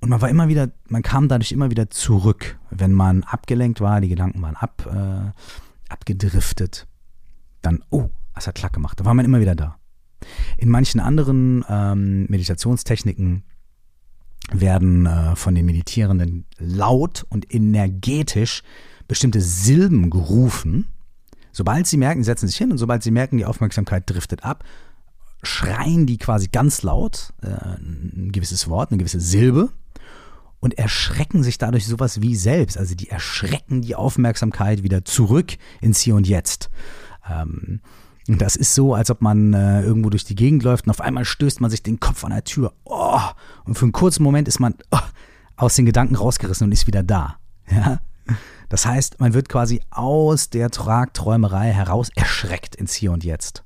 Und 0.00 0.10
man 0.10 0.20
war 0.20 0.28
immer 0.28 0.48
wieder, 0.48 0.70
man 0.88 1.02
kam 1.02 1.28
dadurch 1.28 1.52
immer 1.52 1.70
wieder 1.70 1.90
zurück, 1.90 2.58
wenn 2.70 2.92
man 2.92 3.24
abgelenkt 3.24 3.80
war, 3.80 4.00
die 4.00 4.08
Gedanken 4.08 4.42
waren 4.42 4.56
ab, 4.56 4.86
äh, 4.86 5.92
abgedriftet. 5.92 6.86
Dann, 7.64 7.82
oh, 7.90 8.10
es 8.36 8.46
hat 8.46 8.54
klack 8.54 8.72
gemacht. 8.72 9.00
Da 9.00 9.04
war 9.04 9.14
man 9.14 9.24
immer 9.24 9.40
wieder 9.40 9.54
da. 9.54 9.76
In 10.56 10.68
manchen 10.68 11.00
anderen 11.00 11.64
ähm, 11.68 12.26
Meditationstechniken 12.28 13.44
werden 14.52 15.06
äh, 15.06 15.36
von 15.36 15.54
den 15.54 15.66
Meditierenden 15.66 16.44
laut 16.58 17.24
und 17.30 17.52
energetisch 17.52 18.62
bestimmte 19.08 19.40
Silben 19.40 20.10
gerufen. 20.10 20.88
Sobald 21.52 21.86
sie 21.86 21.96
merken, 21.96 22.24
setzen 22.24 22.48
sich 22.48 22.56
hin 22.56 22.70
und 22.70 22.78
sobald 22.78 23.02
sie 23.02 23.10
merken, 23.10 23.38
die 23.38 23.44
Aufmerksamkeit 23.44 24.08
driftet 24.10 24.44
ab, 24.44 24.64
schreien 25.42 26.06
die 26.06 26.18
quasi 26.18 26.48
ganz 26.48 26.82
laut 26.82 27.32
äh, 27.42 27.48
ein 27.48 28.30
gewisses 28.32 28.68
Wort, 28.68 28.90
eine 28.90 28.98
gewisse 28.98 29.20
Silbe 29.20 29.70
und 30.60 30.78
erschrecken 30.78 31.42
sich 31.42 31.58
dadurch 31.58 31.86
sowas 31.86 32.20
wie 32.22 32.36
selbst. 32.36 32.78
Also 32.78 32.94
die 32.94 33.08
erschrecken 33.08 33.82
die 33.82 33.94
Aufmerksamkeit 33.94 34.82
wieder 34.82 35.04
zurück 35.04 35.56
ins 35.80 36.00
Hier 36.00 36.14
und 36.14 36.26
Jetzt. 36.26 36.70
Ähm, 37.28 37.80
das 38.26 38.56
ist 38.56 38.74
so, 38.74 38.94
als 38.94 39.10
ob 39.10 39.20
man 39.20 39.52
äh, 39.52 39.82
irgendwo 39.82 40.08
durch 40.08 40.24
die 40.24 40.34
Gegend 40.34 40.62
läuft 40.62 40.86
und 40.86 40.90
auf 40.90 41.00
einmal 41.00 41.24
stößt 41.24 41.60
man 41.60 41.70
sich 41.70 41.82
den 41.82 42.00
Kopf 42.00 42.24
an 42.24 42.30
der 42.30 42.44
Tür. 42.44 42.72
Oh, 42.84 43.20
und 43.64 43.76
für 43.76 43.84
einen 43.84 43.92
kurzen 43.92 44.22
Moment 44.22 44.48
ist 44.48 44.60
man 44.60 44.74
oh, 44.90 44.98
aus 45.56 45.76
den 45.76 45.86
Gedanken 45.86 46.16
rausgerissen 46.16 46.66
und 46.66 46.72
ist 46.72 46.86
wieder 46.86 47.02
da. 47.02 47.36
Ja? 47.70 48.00
Das 48.70 48.86
heißt, 48.86 49.20
man 49.20 49.34
wird 49.34 49.48
quasi 49.48 49.80
aus 49.90 50.48
der 50.48 50.70
Tragträumerei 50.70 51.70
heraus 51.70 52.08
erschreckt 52.14 52.74
ins 52.74 52.94
Hier 52.94 53.12
und 53.12 53.22
Jetzt. 53.22 53.62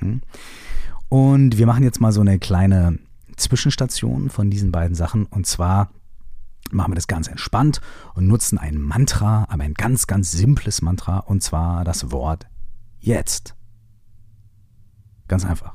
Mhm. 0.00 0.22
Und 1.08 1.58
wir 1.58 1.66
machen 1.66 1.82
jetzt 1.82 2.00
mal 2.00 2.12
so 2.12 2.20
eine 2.20 2.38
kleine 2.38 2.98
Zwischenstation 3.36 4.30
von 4.30 4.48
diesen 4.48 4.72
beiden 4.72 4.94
Sachen. 4.94 5.26
Und 5.26 5.46
zwar 5.46 5.90
machen 6.70 6.92
wir 6.92 6.96
das 6.96 7.06
ganz 7.06 7.28
entspannt 7.28 7.80
und 8.14 8.26
nutzen 8.26 8.58
ein 8.58 8.78
Mantra, 8.78 9.46
aber 9.48 9.64
ein 9.64 9.74
ganz, 9.74 10.06
ganz 10.06 10.32
simples 10.32 10.82
Mantra, 10.82 11.18
und 11.18 11.42
zwar 11.42 11.84
das 11.84 12.10
Wort 12.10 12.46
jetzt. 13.06 13.54
Ganz 15.28 15.44
einfach. 15.44 15.74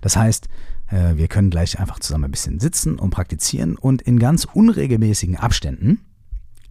Das 0.00 0.16
heißt, 0.16 0.48
äh, 0.88 1.16
wir 1.16 1.28
können 1.28 1.50
gleich 1.50 1.78
einfach 1.78 1.98
zusammen 1.98 2.24
ein 2.24 2.30
bisschen 2.30 2.60
sitzen 2.60 2.98
und 2.98 3.10
praktizieren 3.10 3.76
und 3.76 4.02
in 4.02 4.18
ganz 4.18 4.44
unregelmäßigen 4.44 5.36
Abständen 5.36 6.06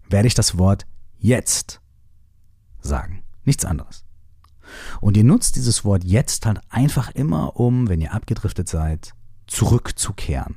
werde 0.10 0.28
ich 0.28 0.34
das 0.34 0.58
Wort 0.58 0.88
jetzt 1.20 1.82
sagen. 2.82 3.24
Nichts 3.44 3.66
anderes. 3.66 4.06
Und 5.02 5.18
ihr 5.18 5.24
nutzt 5.24 5.56
dieses 5.56 5.84
Wort 5.84 6.04
jetzt 6.04 6.46
halt 6.46 6.62
einfach 6.70 7.10
immer, 7.12 7.60
um, 7.60 7.90
wenn 7.90 8.02
ihr 8.02 8.14
abgedriftet 8.14 8.70
seid, 8.70 9.14
zurückzukehren. 9.48 10.56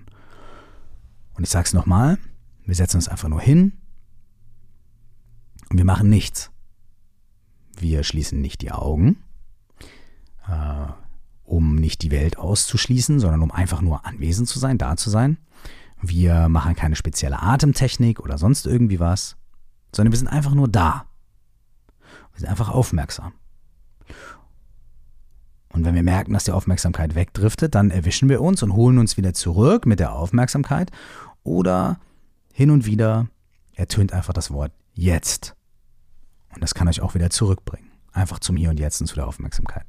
Und 1.34 1.44
ich 1.44 1.50
sage 1.50 1.66
es 1.66 1.72
nochmal, 1.72 2.18
wir 2.64 2.74
setzen 2.74 2.98
uns 2.98 3.08
einfach 3.08 3.28
nur 3.28 3.40
hin 3.40 3.72
und 5.70 5.78
wir 5.78 5.84
machen 5.84 6.10
nichts. 6.10 6.51
Wir 7.82 8.04
schließen 8.04 8.40
nicht 8.40 8.62
die 8.62 8.70
Augen, 8.70 9.22
äh, 10.48 10.86
um 11.44 11.74
nicht 11.74 12.02
die 12.02 12.10
Welt 12.10 12.38
auszuschließen, 12.38 13.20
sondern 13.20 13.42
um 13.42 13.50
einfach 13.50 13.82
nur 13.82 14.06
anwesend 14.06 14.48
zu 14.48 14.58
sein, 14.58 14.78
da 14.78 14.96
zu 14.96 15.10
sein. 15.10 15.36
Wir 16.00 16.48
machen 16.48 16.74
keine 16.74 16.96
spezielle 16.96 17.42
Atemtechnik 17.42 18.20
oder 18.20 18.38
sonst 18.38 18.66
irgendwie 18.66 19.00
was, 19.00 19.36
sondern 19.94 20.12
wir 20.12 20.18
sind 20.18 20.28
einfach 20.28 20.54
nur 20.54 20.68
da. 20.68 21.06
Wir 22.32 22.40
sind 22.40 22.48
einfach 22.48 22.70
aufmerksam. 22.70 23.32
Und 25.72 25.84
wenn 25.84 25.94
wir 25.94 26.02
merken, 26.02 26.32
dass 26.32 26.44
die 26.44 26.52
Aufmerksamkeit 26.52 27.14
wegdriftet, 27.14 27.74
dann 27.74 27.90
erwischen 27.90 28.28
wir 28.28 28.40
uns 28.40 28.62
und 28.62 28.74
holen 28.74 28.98
uns 28.98 29.16
wieder 29.16 29.34
zurück 29.34 29.86
mit 29.86 30.00
der 30.00 30.12
Aufmerksamkeit. 30.12 30.90
Oder 31.44 31.98
hin 32.52 32.70
und 32.70 32.86
wieder 32.86 33.28
ertönt 33.74 34.12
einfach 34.12 34.34
das 34.34 34.50
Wort 34.50 34.72
jetzt. 34.94 35.56
Und 36.54 36.62
das 36.62 36.74
kann 36.74 36.88
euch 36.88 37.00
auch 37.00 37.14
wieder 37.14 37.30
zurückbringen. 37.30 37.90
Einfach 38.12 38.38
zum 38.38 38.56
Hier 38.56 38.70
und 38.70 38.78
Jetzt 38.78 39.00
und 39.00 39.06
zu 39.06 39.14
der 39.14 39.26
Aufmerksamkeit. 39.26 39.86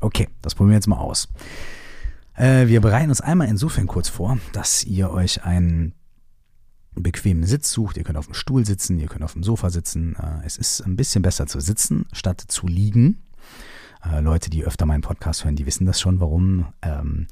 Okay, 0.00 0.28
das 0.42 0.54
probieren 0.54 0.70
wir 0.70 0.76
jetzt 0.76 0.86
mal 0.86 0.98
aus. 0.98 1.28
Äh, 2.34 2.68
wir 2.68 2.80
bereiten 2.80 3.10
uns 3.10 3.20
einmal 3.20 3.48
insofern 3.48 3.86
kurz 3.86 4.08
vor, 4.08 4.38
dass 4.52 4.84
ihr 4.84 5.10
euch 5.10 5.44
einen 5.44 5.94
bequemen 6.94 7.44
Sitz 7.44 7.70
sucht. 7.70 7.96
Ihr 7.96 8.04
könnt 8.04 8.18
auf 8.18 8.26
dem 8.26 8.34
Stuhl 8.34 8.64
sitzen, 8.64 8.98
ihr 8.98 9.08
könnt 9.08 9.24
auf 9.24 9.32
dem 9.32 9.42
Sofa 9.42 9.70
sitzen. 9.70 10.16
Äh, 10.16 10.46
es 10.46 10.56
ist 10.56 10.80
ein 10.82 10.96
bisschen 10.96 11.22
besser 11.22 11.46
zu 11.46 11.60
sitzen, 11.60 12.06
statt 12.12 12.42
zu 12.46 12.66
liegen. 12.66 13.22
Äh, 14.04 14.20
Leute, 14.20 14.50
die 14.50 14.64
öfter 14.64 14.86
meinen 14.86 15.02
Podcast 15.02 15.44
hören, 15.44 15.56
die 15.56 15.66
wissen 15.66 15.86
das 15.86 16.00
schon, 16.00 16.20
warum. 16.20 16.66
Ähm, 16.82 17.26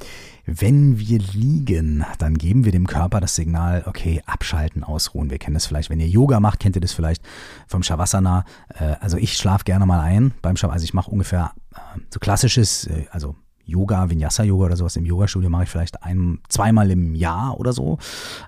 wenn 0.44 0.98
wir 0.98 1.18
liegen, 1.18 2.05
dann 2.18 2.38
geben 2.38 2.64
wir 2.64 2.72
dem 2.72 2.87
Körper 2.87 3.20
das 3.20 3.35
Signal, 3.35 3.85
okay, 3.87 4.22
abschalten, 4.26 4.85
ausruhen. 4.85 5.31
Wir 5.31 5.38
kennen 5.38 5.55
das 5.55 5.66
vielleicht, 5.66 5.90
wenn 5.90 6.00
ihr 6.00 6.09
Yoga 6.09 6.40
macht, 6.40 6.61
kennt 6.61 6.76
ihr 6.76 6.83
das 6.83 6.92
vielleicht 6.92 7.22
vom 7.66 7.83
Shavasana. 7.83 8.44
Äh, 8.68 8.96
also 9.00 9.16
ich 9.16 9.37
schlafe 9.37 9.64
gerne 9.64 9.87
mal 9.87 10.00
ein 10.00 10.33
beim 10.42 10.57
Shavasana. 10.57 10.74
Also 10.74 10.85
ich 10.85 10.94
mache 10.94 11.11
ungefähr 11.11 11.52
äh, 11.74 12.00
so 12.11 12.20
klassisches, 12.20 12.87
äh, 12.87 13.07
also 13.11 13.37
Yoga, 13.66 14.09
Vinyasa-Yoga 14.09 14.66
oder 14.66 14.76
sowas 14.76 14.96
im 14.96 15.05
Yogastudio 15.05 15.50
mache 15.50 15.64
ich 15.64 15.68
vielleicht 15.68 16.02
ein, 16.05 16.38
zweimal 16.48 16.90
im 16.90 17.14
Jahr 17.14 17.59
oder 17.59 17.72
so 17.72 17.98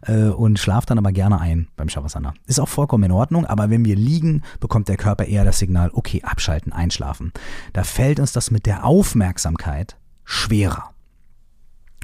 äh, 0.06 0.28
und 0.28 0.58
schlafe 0.58 0.86
dann 0.86 0.98
aber 0.98 1.12
gerne 1.12 1.40
ein 1.40 1.68
beim 1.76 1.88
Shavasana. 1.88 2.34
Ist 2.46 2.60
auch 2.60 2.68
vollkommen 2.68 3.04
in 3.04 3.12
Ordnung, 3.12 3.44
aber 3.44 3.68
wenn 3.68 3.84
wir 3.84 3.96
liegen, 3.96 4.42
bekommt 4.60 4.88
der 4.88 4.96
Körper 4.96 5.24
eher 5.24 5.44
das 5.44 5.58
Signal, 5.58 5.90
okay, 5.92 6.22
abschalten, 6.22 6.72
einschlafen. 6.72 7.32
Da 7.72 7.82
fällt 7.82 8.20
uns 8.20 8.32
das 8.32 8.50
mit 8.50 8.66
der 8.66 8.84
Aufmerksamkeit 8.84 9.96
schwerer. 10.24 10.90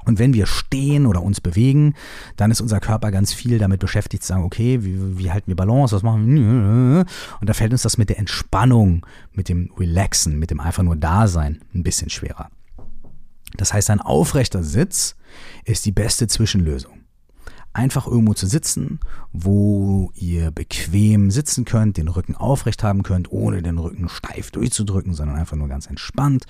Und 0.06 0.18
wenn 0.18 0.34
wir 0.34 0.46
stehen 0.46 1.06
oder 1.06 1.22
uns 1.22 1.40
bewegen, 1.40 1.94
dann 2.36 2.50
ist 2.50 2.60
unser 2.60 2.80
Körper 2.80 3.10
ganz 3.10 3.32
viel 3.32 3.58
damit 3.58 3.80
beschäftigt 3.80 4.22
zu 4.22 4.28
sagen, 4.28 4.44
okay, 4.44 4.84
wie, 4.84 5.18
wie 5.18 5.30
halten 5.30 5.48
wir 5.48 5.56
Balance, 5.56 5.94
was 5.94 6.02
machen 6.02 6.26
wir? 6.26 7.06
Und 7.40 7.48
da 7.48 7.54
fällt 7.54 7.72
uns 7.72 7.82
das 7.82 7.96
mit 7.96 8.10
der 8.10 8.18
Entspannung, 8.18 9.06
mit 9.32 9.48
dem 9.48 9.70
Relaxen, 9.78 10.38
mit 10.38 10.50
dem 10.50 10.60
einfach 10.60 10.82
nur 10.82 10.96
Dasein 10.96 11.62
ein 11.74 11.82
bisschen 11.82 12.10
schwerer. 12.10 12.50
Das 13.56 13.72
heißt, 13.72 13.90
ein 13.90 14.00
aufrechter 14.00 14.62
Sitz 14.62 15.16
ist 15.64 15.86
die 15.86 15.92
beste 15.92 16.26
Zwischenlösung. 16.26 17.00
Einfach 17.72 18.06
irgendwo 18.06 18.34
zu 18.34 18.46
sitzen, 18.46 19.00
wo 19.32 20.12
ihr 20.14 20.52
bequem 20.52 21.32
sitzen 21.32 21.64
könnt, 21.64 21.96
den 21.96 22.06
Rücken 22.06 22.36
aufrecht 22.36 22.84
haben 22.84 23.02
könnt, 23.02 23.32
ohne 23.32 23.62
den 23.62 23.78
Rücken 23.78 24.08
steif 24.08 24.52
durchzudrücken, 24.52 25.12
sondern 25.12 25.36
einfach 25.36 25.56
nur 25.56 25.68
ganz 25.68 25.86
entspannt 25.86 26.46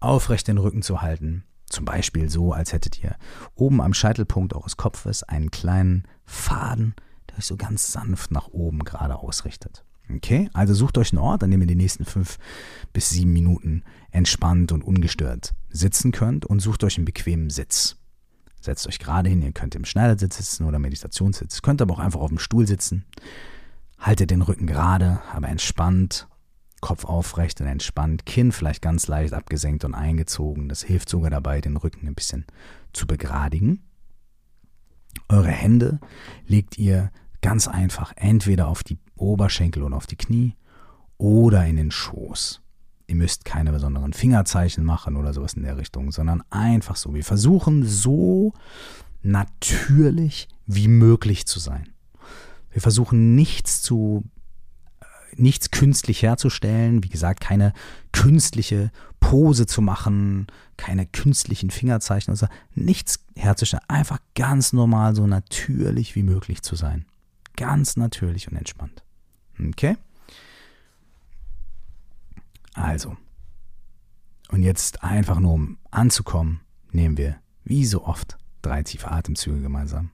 aufrecht 0.00 0.46
den 0.46 0.58
Rücken 0.58 0.82
zu 0.82 1.02
halten. 1.02 1.44
Zum 1.68 1.84
Beispiel 1.84 2.30
so, 2.30 2.52
als 2.52 2.72
hättet 2.72 3.02
ihr 3.02 3.16
oben 3.54 3.80
am 3.80 3.92
Scheitelpunkt 3.92 4.54
eures 4.54 4.76
Kopfes 4.76 5.22
einen 5.22 5.50
kleinen 5.50 6.04
Faden, 6.24 6.94
der 7.28 7.38
euch 7.38 7.46
so 7.46 7.56
ganz 7.56 7.92
sanft 7.92 8.30
nach 8.30 8.48
oben 8.48 8.84
gerade 8.84 9.16
ausrichtet. 9.16 9.84
Okay, 10.14 10.48
also 10.54 10.72
sucht 10.72 10.96
euch 10.96 11.12
einen 11.12 11.20
Ort, 11.20 11.42
an 11.42 11.50
dem 11.50 11.60
ihr 11.60 11.66
die 11.66 11.74
nächsten 11.74 12.04
fünf 12.04 12.38
bis 12.92 13.10
sieben 13.10 13.32
Minuten 13.32 13.82
entspannt 14.10 14.72
und 14.72 14.82
ungestört 14.82 15.54
sitzen 15.68 16.12
könnt 16.12 16.46
und 16.46 16.60
sucht 16.60 16.82
euch 16.84 16.96
einen 16.96 17.04
bequemen 17.04 17.50
Sitz. 17.50 17.96
Setzt 18.60 18.86
euch 18.88 18.98
gerade 18.98 19.28
hin, 19.28 19.42
ihr 19.42 19.52
könnt 19.52 19.74
im 19.74 19.84
Schneidersitz 19.84 20.38
sitzen 20.38 20.64
oder 20.64 20.78
Meditationssitz, 20.78 21.62
könnt 21.62 21.82
aber 21.82 21.94
auch 21.94 21.98
einfach 21.98 22.20
auf 22.20 22.30
dem 22.30 22.38
Stuhl 22.38 22.66
sitzen. 22.66 23.04
Haltet 23.98 24.30
den 24.30 24.42
Rücken 24.42 24.66
gerade, 24.66 25.20
aber 25.32 25.48
entspannt, 25.48 26.26
Kopf 26.80 27.04
aufrecht 27.04 27.60
und 27.60 27.66
entspannt, 27.66 28.26
Kinn 28.26 28.52
vielleicht 28.52 28.82
ganz 28.82 29.08
leicht 29.08 29.34
abgesenkt 29.34 29.84
und 29.84 29.94
eingezogen. 29.94 30.68
Das 30.68 30.82
hilft 30.82 31.08
sogar 31.08 31.30
dabei, 31.30 31.60
den 31.60 31.76
Rücken 31.76 32.06
ein 32.06 32.14
bisschen 32.14 32.46
zu 32.92 33.06
begradigen. 33.06 33.82
Eure 35.28 35.50
Hände 35.50 36.00
legt 36.46 36.78
ihr 36.78 37.10
ganz 37.42 37.68
einfach 37.68 38.12
entweder 38.16 38.68
auf 38.68 38.82
die 38.82 38.98
Oberschenkel 39.16 39.82
und 39.82 39.92
auf 39.92 40.06
die 40.06 40.16
Knie 40.16 40.54
oder 41.18 41.66
in 41.66 41.76
den 41.76 41.90
Schoß. 41.90 42.60
Ihr 43.06 43.16
müsst 43.16 43.44
keine 43.44 43.72
besonderen 43.72 44.12
Fingerzeichen 44.12 44.84
machen 44.84 45.16
oder 45.16 45.32
sowas 45.32 45.54
in 45.54 45.62
der 45.62 45.78
Richtung, 45.78 46.12
sondern 46.12 46.42
einfach 46.50 46.96
so. 46.96 47.14
Wir 47.14 47.24
versuchen 47.24 47.84
so 47.84 48.52
natürlich 49.22 50.48
wie 50.66 50.88
möglich 50.88 51.46
zu 51.46 51.58
sein. 51.58 51.88
Wir 52.70 52.82
versuchen 52.82 53.34
nichts 53.34 53.82
zu 53.82 54.24
äh, 55.00 55.04
nichts 55.36 55.70
künstlich 55.70 56.22
herzustellen, 56.22 57.02
wie 57.02 57.08
gesagt, 57.08 57.40
keine 57.40 57.72
künstliche 58.12 58.90
Pose 59.20 59.66
zu 59.66 59.80
machen, 59.80 60.46
keine 60.76 61.06
künstlichen 61.06 61.70
Fingerzeichen, 61.70 62.30
also 62.30 62.46
nichts 62.74 63.24
herzustellen, 63.34 63.84
einfach 63.88 64.18
ganz 64.34 64.72
normal 64.72 65.14
so 65.14 65.26
natürlich 65.26 66.14
wie 66.14 66.22
möglich 66.22 66.62
zu 66.62 66.76
sein. 66.76 67.06
Ganz 67.58 67.96
natürlich 67.96 68.48
und 68.48 68.56
entspannt. 68.56 69.02
Okay? 69.58 69.96
Also. 72.72 73.16
Und 74.50 74.62
jetzt 74.62 75.02
einfach 75.02 75.40
nur 75.40 75.54
um 75.54 75.78
anzukommen, 75.90 76.60
nehmen 76.92 77.16
wir, 77.16 77.40
wie 77.64 77.84
so 77.84 78.04
oft, 78.04 78.38
drei 78.62 78.84
tiefe 78.84 79.10
Atemzüge 79.10 79.60
gemeinsam. 79.60 80.12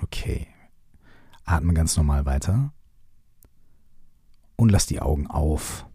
Okay. 0.00 0.48
Atme 1.52 1.74
ganz 1.74 1.96
normal 1.96 2.24
weiter 2.24 2.72
und 4.56 4.70
lass 4.70 4.86
die 4.86 5.00
Augen 5.00 5.26
auf. 5.26 5.86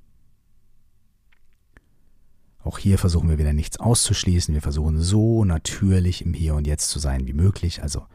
Auch 2.63 2.77
hier 2.77 2.97
versuchen 2.97 3.29
wir 3.29 3.37
wieder 3.37 3.53
nichts 3.53 3.79
auszuschließen. 3.79 4.53
Wir 4.53 4.61
versuchen 4.61 4.99
so 4.99 5.45
natürlich 5.45 6.23
im 6.23 6.33
Hier 6.33 6.53
und 6.53 6.67
Jetzt 6.67 6.89
zu 6.89 6.99
sein 6.99 7.25
wie 7.25 7.33
möglich. 7.33 7.81
Also 7.81 8.05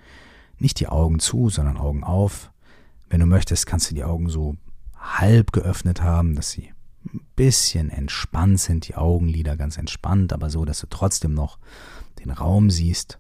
nicht 0.59 0.79
die 0.79 0.89
Augen 0.89 1.19
zu, 1.19 1.49
sondern 1.49 1.79
Augen 1.79 2.05
auf. 2.05 2.53
Wenn 3.09 3.21
du 3.21 3.27
möchtest, 3.27 3.67
kannst 3.67 3.91
du 3.91 3.95
die 3.95 4.05
Augen 4.05 4.29
so 4.29 4.57
halb 4.97 5.53
geöffnet 5.53 6.03
haben, 6.03 6.37
dass 6.37 6.51
sie 6.51 6.71
ein 7.13 7.27
bisschen 7.35 7.91
entspannt 7.91 8.61
sind, 8.61 8.87
die 8.87 8.95
Augenlider 8.95 9.57
ganz 9.57 9.79
entspannt, 9.79 10.33
aber 10.33 10.49
so, 10.49 10.65
dass 10.65 10.81
du 10.81 10.87
trotzdem 10.89 11.35
noch 11.35 11.59
den 12.21 12.31
Raum 12.31 12.71
siehst. 12.71 13.19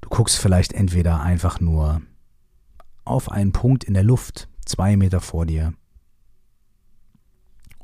Du 0.00 0.08
guckst 0.08 0.38
vielleicht 0.38 0.72
entweder 0.72 1.20
einfach 1.20 1.60
nur 1.60 2.02
auf 3.06 3.30
einen 3.30 3.52
Punkt 3.52 3.84
in 3.84 3.94
der 3.94 4.04
Luft, 4.04 4.48
zwei 4.64 4.96
Meter 4.96 5.20
vor 5.20 5.46
dir, 5.46 5.74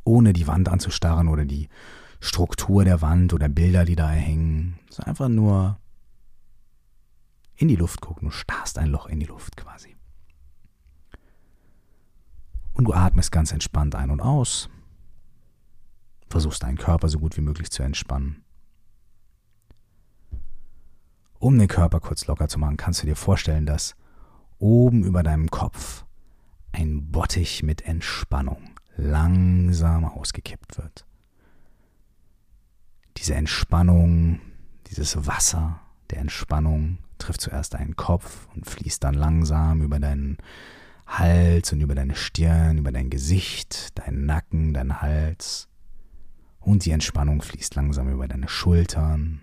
ohne 0.04 0.32
die 0.32 0.46
Wand 0.46 0.68
anzustarren 0.68 1.28
oder 1.28 1.44
die 1.44 1.68
Struktur 2.20 2.84
der 2.84 3.00
Wand 3.02 3.32
oder 3.32 3.48
Bilder, 3.48 3.84
die 3.84 3.96
da 3.96 4.08
hängen. 4.08 4.78
So 4.90 5.02
einfach 5.02 5.28
nur 5.28 5.78
in 7.56 7.68
die 7.68 7.76
Luft 7.76 8.00
gucken. 8.00 8.28
Du 8.28 8.34
starrst 8.34 8.78
ein 8.78 8.90
Loch 8.90 9.06
in 9.06 9.20
die 9.20 9.26
Luft 9.26 9.56
quasi. 9.56 9.96
Und 12.74 12.84
du 12.84 12.92
atmest 12.92 13.32
ganz 13.32 13.52
entspannt 13.52 13.94
ein 13.94 14.10
und 14.10 14.20
aus. 14.20 14.68
Versuchst 16.28 16.62
deinen 16.62 16.78
Körper 16.78 17.08
so 17.08 17.18
gut 17.18 17.36
wie 17.36 17.42
möglich 17.42 17.70
zu 17.70 17.82
entspannen. 17.82 18.44
Um 21.38 21.58
den 21.58 21.68
Körper 21.68 22.00
kurz 22.00 22.26
locker 22.26 22.48
zu 22.48 22.58
machen, 22.58 22.76
kannst 22.76 23.02
du 23.02 23.06
dir 23.06 23.16
vorstellen, 23.16 23.66
dass 23.66 23.96
oben 24.62 25.02
über 25.04 25.22
deinem 25.22 25.50
Kopf 25.50 26.04
ein 26.70 27.10
Bottich 27.10 27.62
mit 27.62 27.82
Entspannung 27.82 28.70
langsam 28.96 30.04
ausgekippt 30.04 30.78
wird. 30.78 31.04
Diese 33.16 33.34
Entspannung, 33.34 34.40
dieses 34.86 35.26
Wasser 35.26 35.80
der 36.10 36.20
Entspannung 36.20 36.98
trifft 37.18 37.40
zuerst 37.40 37.74
deinen 37.74 37.96
Kopf 37.96 38.46
und 38.54 38.66
fließt 38.66 39.02
dann 39.02 39.14
langsam 39.14 39.82
über 39.82 39.98
deinen 39.98 40.38
Hals 41.06 41.72
und 41.72 41.80
über 41.80 41.94
deine 41.94 42.14
Stirn, 42.14 42.78
über 42.78 42.92
dein 42.92 43.10
Gesicht, 43.10 43.98
deinen 43.98 44.26
Nacken, 44.26 44.74
deinen 44.74 45.02
Hals. 45.02 45.68
Und 46.60 46.84
die 46.84 46.92
Entspannung 46.92 47.42
fließt 47.42 47.74
langsam 47.74 48.08
über 48.08 48.28
deine 48.28 48.48
Schultern, 48.48 49.42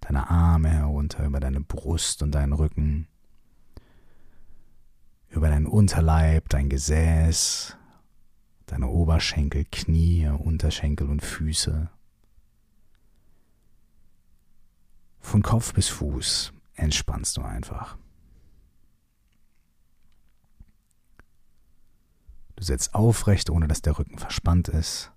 deine 0.00 0.28
Arme 0.28 0.70
herunter, 0.70 1.24
über 1.24 1.38
deine 1.38 1.60
Brust 1.60 2.22
und 2.22 2.34
deinen 2.34 2.52
Rücken, 2.52 3.06
über 5.30 5.48
deinen 5.48 5.66
Unterleib, 5.66 6.48
dein 6.48 6.68
Gesäß, 6.68 7.76
deine 8.66 8.88
Oberschenkel, 8.88 9.64
Knie, 9.70 10.28
Unterschenkel 10.28 11.08
und 11.08 11.22
Füße. 11.22 11.88
Von 15.20 15.42
Kopf 15.42 15.72
bis 15.72 15.88
Fuß 15.88 16.52
entspannst 16.74 17.36
du 17.36 17.42
einfach. 17.42 17.96
Du 22.56 22.64
sitzt 22.64 22.94
aufrecht, 22.94 23.48
ohne 23.48 23.68
dass 23.68 23.80
der 23.80 23.98
Rücken 23.98 24.18
verspannt 24.18 24.68
ist. 24.68 25.12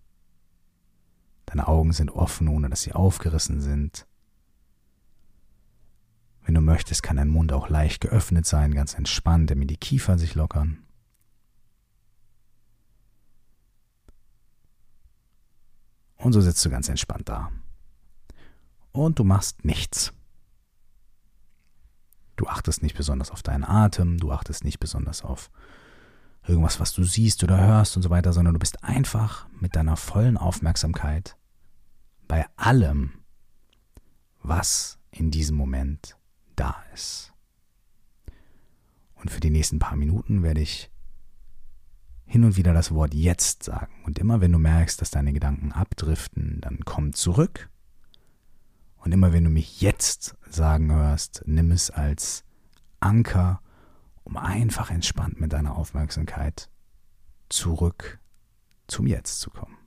Deine 1.46 1.68
Augen 1.68 1.92
sind 1.92 2.12
offen, 2.12 2.48
ohne 2.48 2.70
dass 2.70 2.84
sie 2.84 2.94
aufgerissen 2.94 3.60
sind. 3.60 4.08
Wenn 6.46 6.56
du 6.56 6.62
möchtest, 6.62 7.04
kann 7.04 7.18
dein 7.18 7.30
Mund 7.30 7.54
auch 7.54 7.70
leicht 7.70 8.02
geöffnet 8.02 8.46
sein, 8.46 8.74
ganz 8.74 8.94
entspannt, 8.94 9.50
damit 9.50 9.70
die 9.70 9.78
Kiefer 9.78 10.18
sich 10.18 10.36
lockern. 10.36 10.84
Und 16.18 16.34
so 16.34 16.42
sitzt 16.42 16.64
du 16.64 16.70
ganz 16.70 16.90
entspannt 16.90 17.30
da. 17.30 17.52
Und 18.92 19.20
du 19.20 19.24
machst 19.24 19.66
nichts. 19.66 20.14
Du 22.36 22.48
achtest 22.48 22.82
nicht 22.82 22.96
besonders 22.96 23.32
auf 23.32 23.44
deinen 23.44 23.64
Atem, 23.64 24.18
du 24.18 24.32
achtest 24.32 24.64
nicht 24.64 24.80
besonders 24.80 25.24
auf 25.24 25.52
irgendwas, 26.46 26.80
was 26.80 26.94
du 26.94 27.04
siehst 27.04 27.44
oder 27.44 27.60
hörst 27.60 27.96
und 27.96 28.04
so 28.04 28.10
weiter, 28.10 28.34
sondern 28.34 28.54
du 28.54 28.60
bist 28.60 28.84
einfach 28.84 29.48
mit 29.60 29.76
deiner 29.76 29.96
vollen 29.96 30.38
Aufmerksamkeit 30.38 31.38
bei 32.28 32.46
allem, 32.56 33.14
was 34.42 35.00
in 35.12 35.32
diesem 35.32 35.56
Moment 35.56 36.18
da 36.56 36.76
ist. 36.94 37.34
Und 39.16 39.32
für 39.32 39.40
die 39.40 39.50
nächsten 39.50 39.80
paar 39.80 39.96
Minuten 39.96 40.44
werde 40.44 40.62
ich 40.62 40.92
hin 42.26 42.44
und 42.44 42.58
wieder 42.58 42.74
das 42.74 42.94
Wort 42.94 43.14
jetzt 43.14 43.64
sagen. 43.64 44.04
Und 44.06 44.20
immer 44.20 44.42
wenn 44.42 44.52
du 44.52 44.60
merkst, 44.60 45.02
dass 45.02 45.12
deine 45.12 45.34
Gedanken 45.34 45.72
abdriften, 45.72 46.60
dann 46.62 46.80
komm 46.86 47.14
zurück. 47.14 47.70
Und 48.98 49.12
immer 49.12 49.34
wenn 49.34 49.44
du 49.44 49.50
mich 49.50 49.82
jetzt 49.82 50.36
sagen 50.50 50.92
hörst, 50.94 51.44
nimm 51.46 51.72
es 51.72 51.90
als 51.90 52.44
Anker 53.00 53.62
um 54.24 54.38
einfach 54.38 54.90
entspannt 54.90 55.40
mit 55.40 55.54
deiner 55.54 55.76
Aufmerksamkeit 55.76 56.70
zurück 57.50 58.20
zum 58.88 59.08
Jetzt 59.08 59.40
zu 59.40 59.50
kommen. 59.50 59.78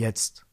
Jetzt 0.00 0.46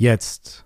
Jetzt. 0.00 0.64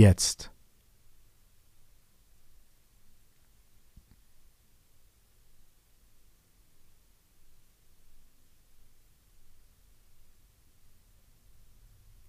Jetzt. 0.00 0.50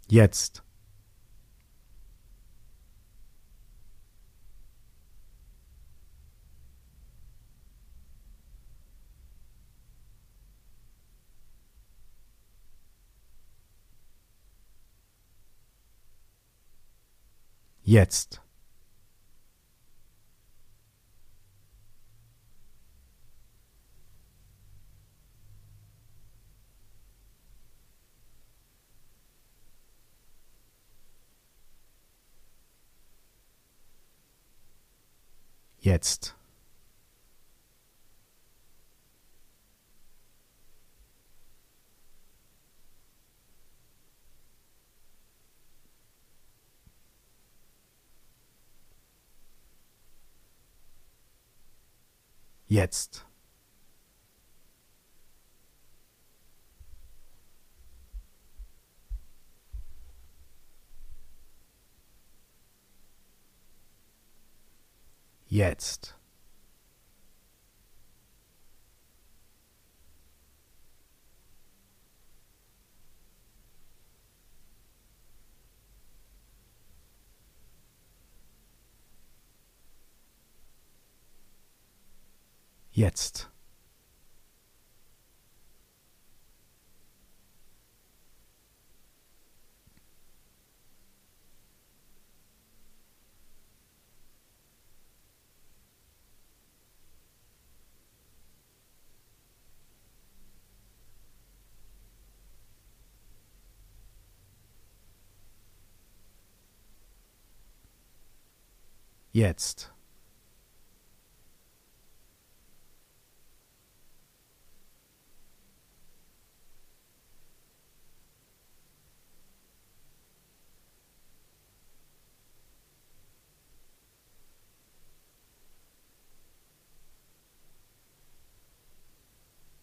Jetzt. 0.10 0.64
Jetzt. 17.92 18.40
Jetzt. 35.82 36.36
Jetzt. 52.72 53.26
Jetzt. 65.50 66.16
jetzt. 83.02 83.50
Jetzt. 109.34 109.92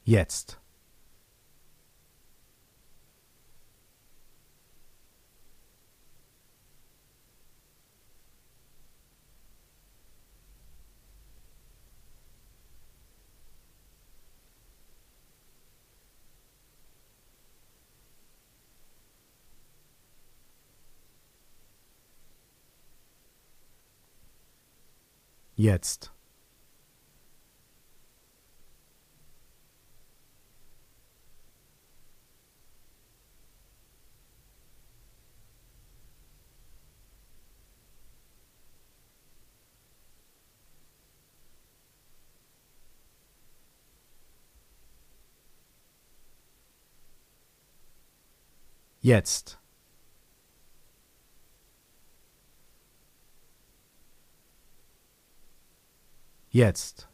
Jetzt. 0.09 0.59
Jetzt. 25.54 26.17
Jetzt. 49.09 49.59
Jetzt. 56.50 57.09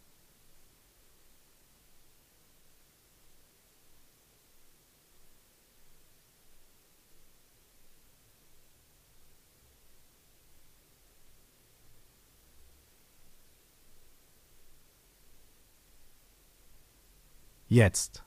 Jetzt. 17.68 18.24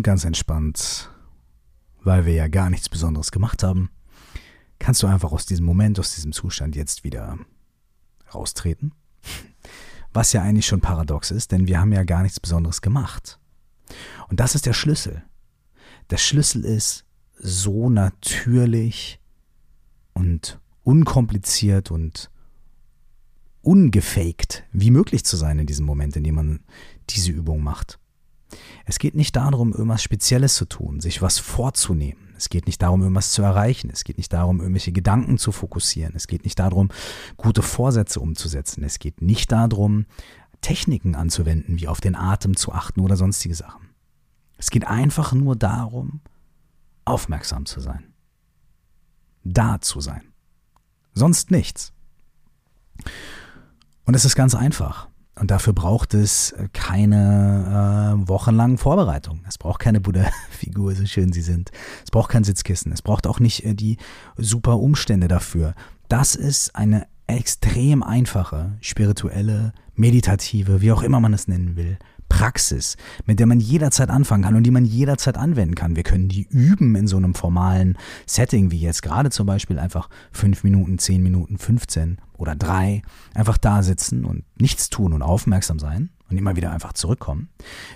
Und 0.00 0.04
ganz 0.04 0.24
entspannt, 0.24 1.10
weil 2.02 2.24
wir 2.24 2.32
ja 2.32 2.48
gar 2.48 2.70
nichts 2.70 2.88
Besonderes 2.88 3.30
gemacht 3.32 3.62
haben, 3.62 3.90
kannst 4.78 5.02
du 5.02 5.06
einfach 5.06 5.30
aus 5.30 5.44
diesem 5.44 5.66
Moment, 5.66 6.00
aus 6.00 6.14
diesem 6.14 6.32
Zustand 6.32 6.74
jetzt 6.74 7.04
wieder 7.04 7.38
raustreten. 8.32 8.94
Was 10.14 10.32
ja 10.32 10.40
eigentlich 10.40 10.64
schon 10.64 10.80
paradox 10.80 11.30
ist, 11.30 11.52
denn 11.52 11.66
wir 11.66 11.78
haben 11.78 11.92
ja 11.92 12.04
gar 12.04 12.22
nichts 12.22 12.40
Besonderes 12.40 12.80
gemacht. 12.80 13.38
Und 14.30 14.40
das 14.40 14.54
ist 14.54 14.64
der 14.64 14.72
Schlüssel. 14.72 15.22
Der 16.08 16.16
Schlüssel 16.16 16.64
ist, 16.64 17.04
so 17.36 17.90
natürlich 17.90 19.20
und 20.14 20.60
unkompliziert 20.82 21.90
und 21.90 22.30
ungefaked 23.60 24.64
wie 24.72 24.92
möglich 24.92 25.26
zu 25.26 25.36
sein 25.36 25.58
in 25.58 25.66
diesem 25.66 25.84
Moment, 25.84 26.16
in 26.16 26.24
dem 26.24 26.36
man 26.36 26.60
diese 27.10 27.32
Übung 27.32 27.62
macht. 27.62 27.98
Es 28.84 28.98
geht 28.98 29.14
nicht 29.14 29.36
darum, 29.36 29.72
irgendwas 29.72 30.02
Spezielles 30.02 30.54
zu 30.54 30.64
tun, 30.64 31.00
sich 31.00 31.22
was 31.22 31.38
vorzunehmen. 31.38 32.30
Es 32.36 32.48
geht 32.48 32.66
nicht 32.66 32.80
darum, 32.80 33.02
irgendwas 33.02 33.32
zu 33.32 33.42
erreichen. 33.42 33.90
Es 33.92 34.02
geht 34.02 34.16
nicht 34.16 34.32
darum, 34.32 34.60
irgendwelche 34.60 34.92
Gedanken 34.92 35.36
zu 35.36 35.52
fokussieren. 35.52 36.14
Es 36.16 36.26
geht 36.26 36.44
nicht 36.44 36.58
darum, 36.58 36.88
gute 37.36 37.60
Vorsätze 37.60 38.18
umzusetzen. 38.18 38.82
Es 38.82 38.98
geht 38.98 39.20
nicht 39.20 39.52
darum, 39.52 40.06
Techniken 40.62 41.14
anzuwenden, 41.14 41.78
wie 41.78 41.88
auf 41.88 42.00
den 42.00 42.16
Atem 42.16 42.56
zu 42.56 42.72
achten 42.72 43.00
oder 43.00 43.16
sonstige 43.16 43.54
Sachen. 43.54 43.90
Es 44.56 44.70
geht 44.70 44.86
einfach 44.86 45.32
nur 45.32 45.56
darum, 45.56 46.20
aufmerksam 47.04 47.66
zu 47.66 47.80
sein. 47.80 48.12
Da 49.44 49.80
zu 49.80 50.00
sein. 50.00 50.22
Sonst 51.12 51.50
nichts. 51.50 51.92
Und 54.04 54.14
es 54.14 54.24
ist 54.24 54.34
ganz 54.34 54.54
einfach. 54.54 55.08
Und 55.36 55.50
dafür 55.50 55.72
braucht 55.72 56.12
es 56.14 56.54
keine 56.72 58.16
äh, 58.24 58.28
wochenlangen 58.28 58.78
Vorbereitungen. 58.78 59.44
Es 59.48 59.56
braucht 59.58 59.80
keine 59.80 60.00
Buddha-Figur, 60.00 60.94
so 60.94 61.06
schön 61.06 61.32
sie 61.32 61.42
sind. 61.42 61.70
Es 62.04 62.10
braucht 62.10 62.30
kein 62.30 62.44
Sitzkissen. 62.44 62.92
Es 62.92 63.00
braucht 63.00 63.26
auch 63.26 63.40
nicht 63.40 63.64
äh, 63.64 63.74
die 63.74 63.96
super 64.36 64.78
Umstände 64.78 65.28
dafür. 65.28 65.74
Das 66.08 66.34
ist 66.34 66.74
eine 66.76 67.06
extrem 67.26 68.02
einfache, 68.02 68.76
spirituelle, 68.80 69.72
meditative, 69.94 70.80
wie 70.80 70.92
auch 70.92 71.02
immer 71.02 71.20
man 71.20 71.32
es 71.32 71.46
nennen 71.46 71.76
will, 71.76 71.98
Praxis, 72.30 72.96
mit 73.26 73.38
der 73.38 73.46
man 73.46 73.60
jederzeit 73.60 74.08
anfangen 74.08 74.44
kann 74.44 74.56
und 74.56 74.62
die 74.62 74.70
man 74.70 74.86
jederzeit 74.86 75.36
anwenden 75.36 75.74
kann. 75.74 75.96
Wir 75.96 76.04
können 76.04 76.28
die 76.28 76.46
üben 76.48 76.94
in 76.94 77.06
so 77.06 77.18
einem 77.18 77.34
formalen 77.34 77.98
Setting, 78.24 78.70
wie 78.70 78.80
jetzt 78.80 79.02
gerade 79.02 79.28
zum 79.28 79.46
Beispiel 79.46 79.78
einfach 79.78 80.08
fünf 80.32 80.64
Minuten, 80.64 80.98
zehn 80.98 81.22
Minuten, 81.22 81.58
15 81.58 82.16
oder 82.38 82.54
drei, 82.54 83.02
einfach 83.34 83.58
da 83.58 83.82
sitzen 83.82 84.24
und 84.24 84.44
nichts 84.58 84.88
tun 84.88 85.12
und 85.12 85.20
aufmerksam 85.20 85.78
sein 85.78 86.08
und 86.30 86.38
immer 86.38 86.56
wieder 86.56 86.70
einfach 86.72 86.94
zurückkommen. 86.94 87.50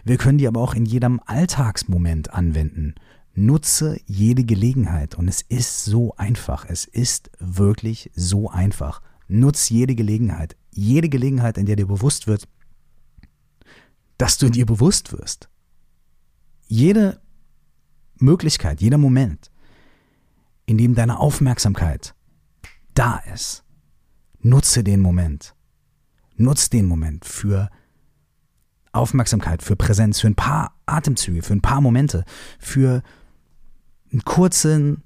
Wir 0.05 0.19
können 0.19 0.37
die 0.37 0.49
aber 0.49 0.61
auch 0.61 0.75
in 0.75 0.85
jedem 0.85 1.21
Alltagsmoment 1.25 2.35
anwenden. 2.35 2.97
Nutze 3.35 3.99
jede 4.07 4.45
Gelegenheit 4.45 5.15
und 5.15 5.29
es 5.29 5.43
ist 5.43 5.85
so 5.85 6.15
einfach. 6.17 6.67
Es 6.69 6.85
ist 6.85 7.31
wirklich 7.39 8.11
so 8.15 8.51
einfach. 8.51 9.01
Nutze 9.29 9.73
jede 9.73 9.95
Gelegenheit. 9.95 10.57
Jede 10.71 11.09
Gelegenheit, 11.09 11.57
in 11.57 11.67
der 11.67 11.77
dir 11.77 11.87
bewusst 11.87 12.27
wird, 12.27 12.47
dass 14.19 14.39
du 14.39 14.49
dir 14.49 14.67
bewusst 14.67 15.13
wirst. 15.13 15.49
Jede 16.67 17.21
Möglichkeit, 18.17 18.81
jeder 18.81 18.99
Moment, 18.99 19.51
in 20.67 20.79
dem 20.79 20.95
deine 20.95 21.19
Aufmerksamkeit 21.19 22.15
da 22.95 23.19
ist, 23.33 23.65
nutze 24.41 24.85
den 24.85 25.01
Moment. 25.01 25.55
Nutze 26.37 26.71
den 26.71 26.87
Moment 26.87 27.25
für 27.25 27.71
Aufmerksamkeit, 28.93 29.63
für 29.63 29.77
Präsenz, 29.77 30.21
für 30.21 30.29
ein 30.29 30.35
paar 30.35 30.77
Atemzüge, 30.87 31.43
für 31.43 31.53
ein 31.53 31.63
paar 31.63 31.81
Momente, 31.81 32.25
für 32.59 33.03
einen 34.13 34.25
kurzen 34.25 35.03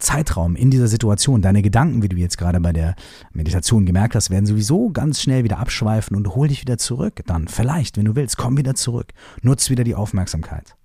Zeitraum 0.00 0.56
in 0.56 0.70
dieser 0.70 0.88
Situation, 0.88 1.42
deine 1.42 1.62
Gedanken, 1.62 2.02
wie 2.02 2.08
du 2.08 2.16
jetzt 2.16 2.38
gerade 2.38 2.60
bei 2.60 2.72
der 2.72 2.96
Meditation 3.32 3.86
gemerkt 3.86 4.14
hast, 4.14 4.30
werden 4.30 4.46
sowieso 4.46 4.90
ganz 4.90 5.20
schnell 5.20 5.44
wieder 5.44 5.58
abschweifen 5.58 6.16
und 6.16 6.34
hol 6.34 6.48
dich 6.48 6.62
wieder 6.62 6.78
zurück. 6.78 7.20
Dann 7.26 7.48
vielleicht, 7.48 7.96
wenn 7.96 8.06
du 8.06 8.16
willst, 8.16 8.36
komm 8.36 8.56
wieder 8.56 8.74
zurück. 8.74 9.12
Nutz 9.42 9.70
wieder 9.70 9.84
die 9.84 9.94
Aufmerksamkeit. 9.94 10.76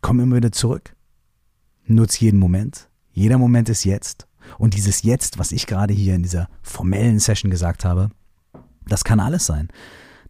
Komm 0.00 0.20
immer 0.20 0.36
wieder 0.36 0.52
zurück. 0.52 0.96
Nutz 1.84 2.18
jeden 2.20 2.40
Moment. 2.40 2.88
Jeder 3.12 3.38
Moment 3.38 3.68
ist 3.68 3.84
jetzt. 3.84 4.26
Und 4.58 4.74
dieses 4.74 5.02
Jetzt, 5.02 5.38
was 5.38 5.52
ich 5.52 5.66
gerade 5.66 5.94
hier 5.94 6.14
in 6.14 6.22
dieser 6.22 6.48
formellen 6.62 7.18
Session 7.18 7.50
gesagt 7.50 7.84
habe, 7.84 8.10
das 8.86 9.04
kann 9.04 9.20
alles 9.20 9.46
sein. 9.46 9.68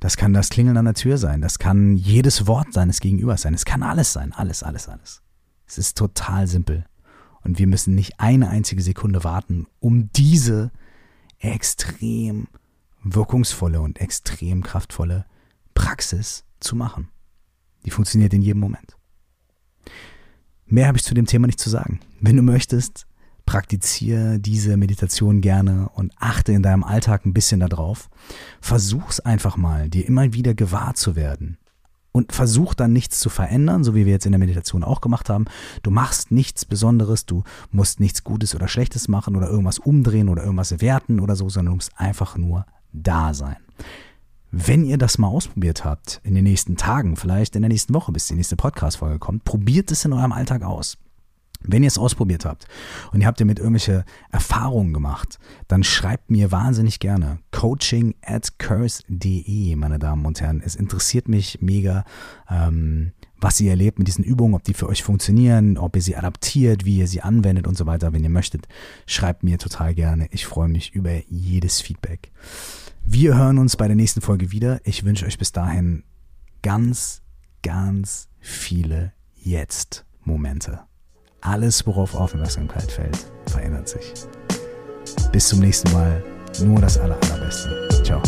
Das 0.00 0.16
kann 0.16 0.32
das 0.32 0.48
Klingeln 0.48 0.76
an 0.76 0.84
der 0.84 0.94
Tür 0.94 1.16
sein. 1.16 1.40
Das 1.40 1.58
kann 1.58 1.96
jedes 1.96 2.46
Wort 2.46 2.72
seines 2.72 3.00
Gegenübers 3.00 3.42
sein. 3.42 3.54
Es 3.54 3.64
kann 3.64 3.82
alles 3.82 4.12
sein. 4.12 4.32
Alles, 4.32 4.62
alles, 4.62 4.88
alles. 4.88 5.22
Es 5.66 5.78
ist 5.78 5.96
total 5.96 6.46
simpel. 6.46 6.84
Und 7.44 7.58
wir 7.58 7.66
müssen 7.66 7.94
nicht 7.94 8.20
eine 8.20 8.48
einzige 8.48 8.82
Sekunde 8.82 9.24
warten, 9.24 9.66
um 9.80 10.10
diese 10.12 10.70
extrem 11.38 12.46
wirkungsvolle 13.02 13.80
und 13.80 14.00
extrem 14.00 14.62
kraftvolle 14.62 15.26
Praxis 15.74 16.44
zu 16.60 16.76
machen. 16.76 17.08
Die 17.84 17.90
funktioniert 17.90 18.32
in 18.32 18.42
jedem 18.42 18.60
Moment. 18.60 18.96
Mehr 20.66 20.86
habe 20.86 20.98
ich 20.98 21.04
zu 21.04 21.14
dem 21.14 21.26
Thema 21.26 21.46
nicht 21.46 21.60
zu 21.60 21.68
sagen. 21.68 22.00
Wenn 22.20 22.36
du 22.36 22.42
möchtest, 22.42 23.06
praktiziere 23.44 24.38
diese 24.38 24.76
Meditation 24.76 25.40
gerne 25.40 25.88
und 25.94 26.12
achte 26.16 26.52
in 26.52 26.62
deinem 26.62 26.84
Alltag 26.84 27.26
ein 27.26 27.34
bisschen 27.34 27.60
darauf. 27.60 28.08
Versuch's 28.60 29.20
einfach 29.20 29.56
mal, 29.56 29.90
dir 29.90 30.06
immer 30.06 30.32
wieder 30.32 30.54
gewahr 30.54 30.94
zu 30.94 31.16
werden, 31.16 31.58
und 32.12 32.32
versuch 32.32 32.74
dann 32.74 32.92
nichts 32.92 33.18
zu 33.18 33.30
verändern, 33.30 33.84
so 33.84 33.94
wie 33.94 34.04
wir 34.04 34.12
jetzt 34.12 34.26
in 34.26 34.32
der 34.32 34.38
Meditation 34.38 34.84
auch 34.84 35.00
gemacht 35.00 35.30
haben. 35.30 35.46
Du 35.82 35.90
machst 35.90 36.30
nichts 36.30 36.64
Besonderes, 36.64 37.26
du 37.26 37.42
musst 37.70 38.00
nichts 38.00 38.22
Gutes 38.22 38.54
oder 38.54 38.68
Schlechtes 38.68 39.08
machen 39.08 39.34
oder 39.34 39.48
irgendwas 39.48 39.78
umdrehen 39.78 40.28
oder 40.28 40.42
irgendwas 40.42 40.80
werten 40.80 41.20
oder 41.20 41.36
so, 41.36 41.48
sondern 41.48 41.72
du 41.72 41.76
musst 41.76 41.98
einfach 41.98 42.36
nur 42.36 42.66
da 42.92 43.32
sein. 43.34 43.56
wenn 44.54 44.84
ihr 44.84 44.98
das 44.98 45.16
mal 45.16 45.28
ausprobiert 45.28 45.82
habt, 45.82 46.20
in 46.24 46.34
den 46.34 46.44
nächsten 46.44 46.76
Tagen, 46.76 47.16
vielleicht 47.16 47.56
in 47.56 47.62
der 47.62 47.70
nächsten 47.70 47.94
Woche, 47.94 48.12
bis 48.12 48.26
die 48.26 48.34
nächste 48.34 48.54
Podcast-Folge 48.54 49.18
kommt, 49.18 49.44
probiert 49.44 49.90
es 49.90 50.04
in 50.04 50.12
eurem 50.12 50.32
Alltag 50.32 50.62
aus. 50.62 50.98
Wenn 51.64 51.82
ihr 51.82 51.88
es 51.88 51.98
ausprobiert 51.98 52.44
habt 52.44 52.66
und 53.12 53.20
ihr 53.20 53.26
habt 53.26 53.40
damit 53.40 53.58
irgendwelche 53.58 54.04
Erfahrungen 54.30 54.92
gemacht, 54.92 55.38
dann 55.68 55.84
schreibt 55.84 56.30
mir 56.30 56.52
wahnsinnig 56.52 57.00
gerne 57.00 57.38
coaching 57.50 58.14
at 58.22 58.58
curse.de, 58.58 59.76
meine 59.76 59.98
Damen 59.98 60.26
und 60.26 60.40
Herren. 60.40 60.62
Es 60.64 60.74
interessiert 60.74 61.28
mich 61.28 61.60
mega, 61.60 62.04
ähm, 62.50 63.12
was 63.40 63.60
ihr 63.60 63.70
erlebt 63.70 63.98
mit 63.98 64.08
diesen 64.08 64.24
Übungen, 64.24 64.54
ob 64.54 64.62
die 64.64 64.74
für 64.74 64.88
euch 64.88 65.02
funktionieren, 65.02 65.76
ob 65.76 65.96
ihr 65.96 66.02
sie 66.02 66.16
adaptiert, 66.16 66.84
wie 66.84 66.98
ihr 66.98 67.08
sie 67.08 67.22
anwendet 67.22 67.66
und 67.66 67.76
so 67.76 67.86
weiter. 67.86 68.12
Wenn 68.12 68.22
ihr 68.22 68.30
möchtet, 68.30 68.68
schreibt 69.06 69.42
mir 69.42 69.58
total 69.58 69.94
gerne. 69.94 70.28
Ich 70.30 70.46
freue 70.46 70.68
mich 70.68 70.94
über 70.94 71.10
jedes 71.28 71.80
Feedback. 71.80 72.30
Wir 73.04 73.36
hören 73.36 73.58
uns 73.58 73.76
bei 73.76 73.88
der 73.88 73.96
nächsten 73.96 74.20
Folge 74.20 74.52
wieder. 74.52 74.80
Ich 74.84 75.04
wünsche 75.04 75.26
euch 75.26 75.38
bis 75.38 75.50
dahin 75.50 76.04
ganz, 76.62 77.22
ganz 77.62 78.28
viele 78.40 79.12
Jetzt-Momente. 79.34 80.91
Alles, 81.42 81.84
worauf 81.86 82.14
Aufmerksamkeit 82.14 82.90
fällt, 82.90 83.18
verändert 83.46 83.88
sich. 83.88 84.12
Bis 85.32 85.48
zum 85.48 85.58
nächsten 85.58 85.92
Mal. 85.92 86.22
Nur 86.60 86.80
das 86.80 86.98
Aller, 86.98 87.18
Allerbeste. 87.30 87.88
Ciao. 88.04 88.22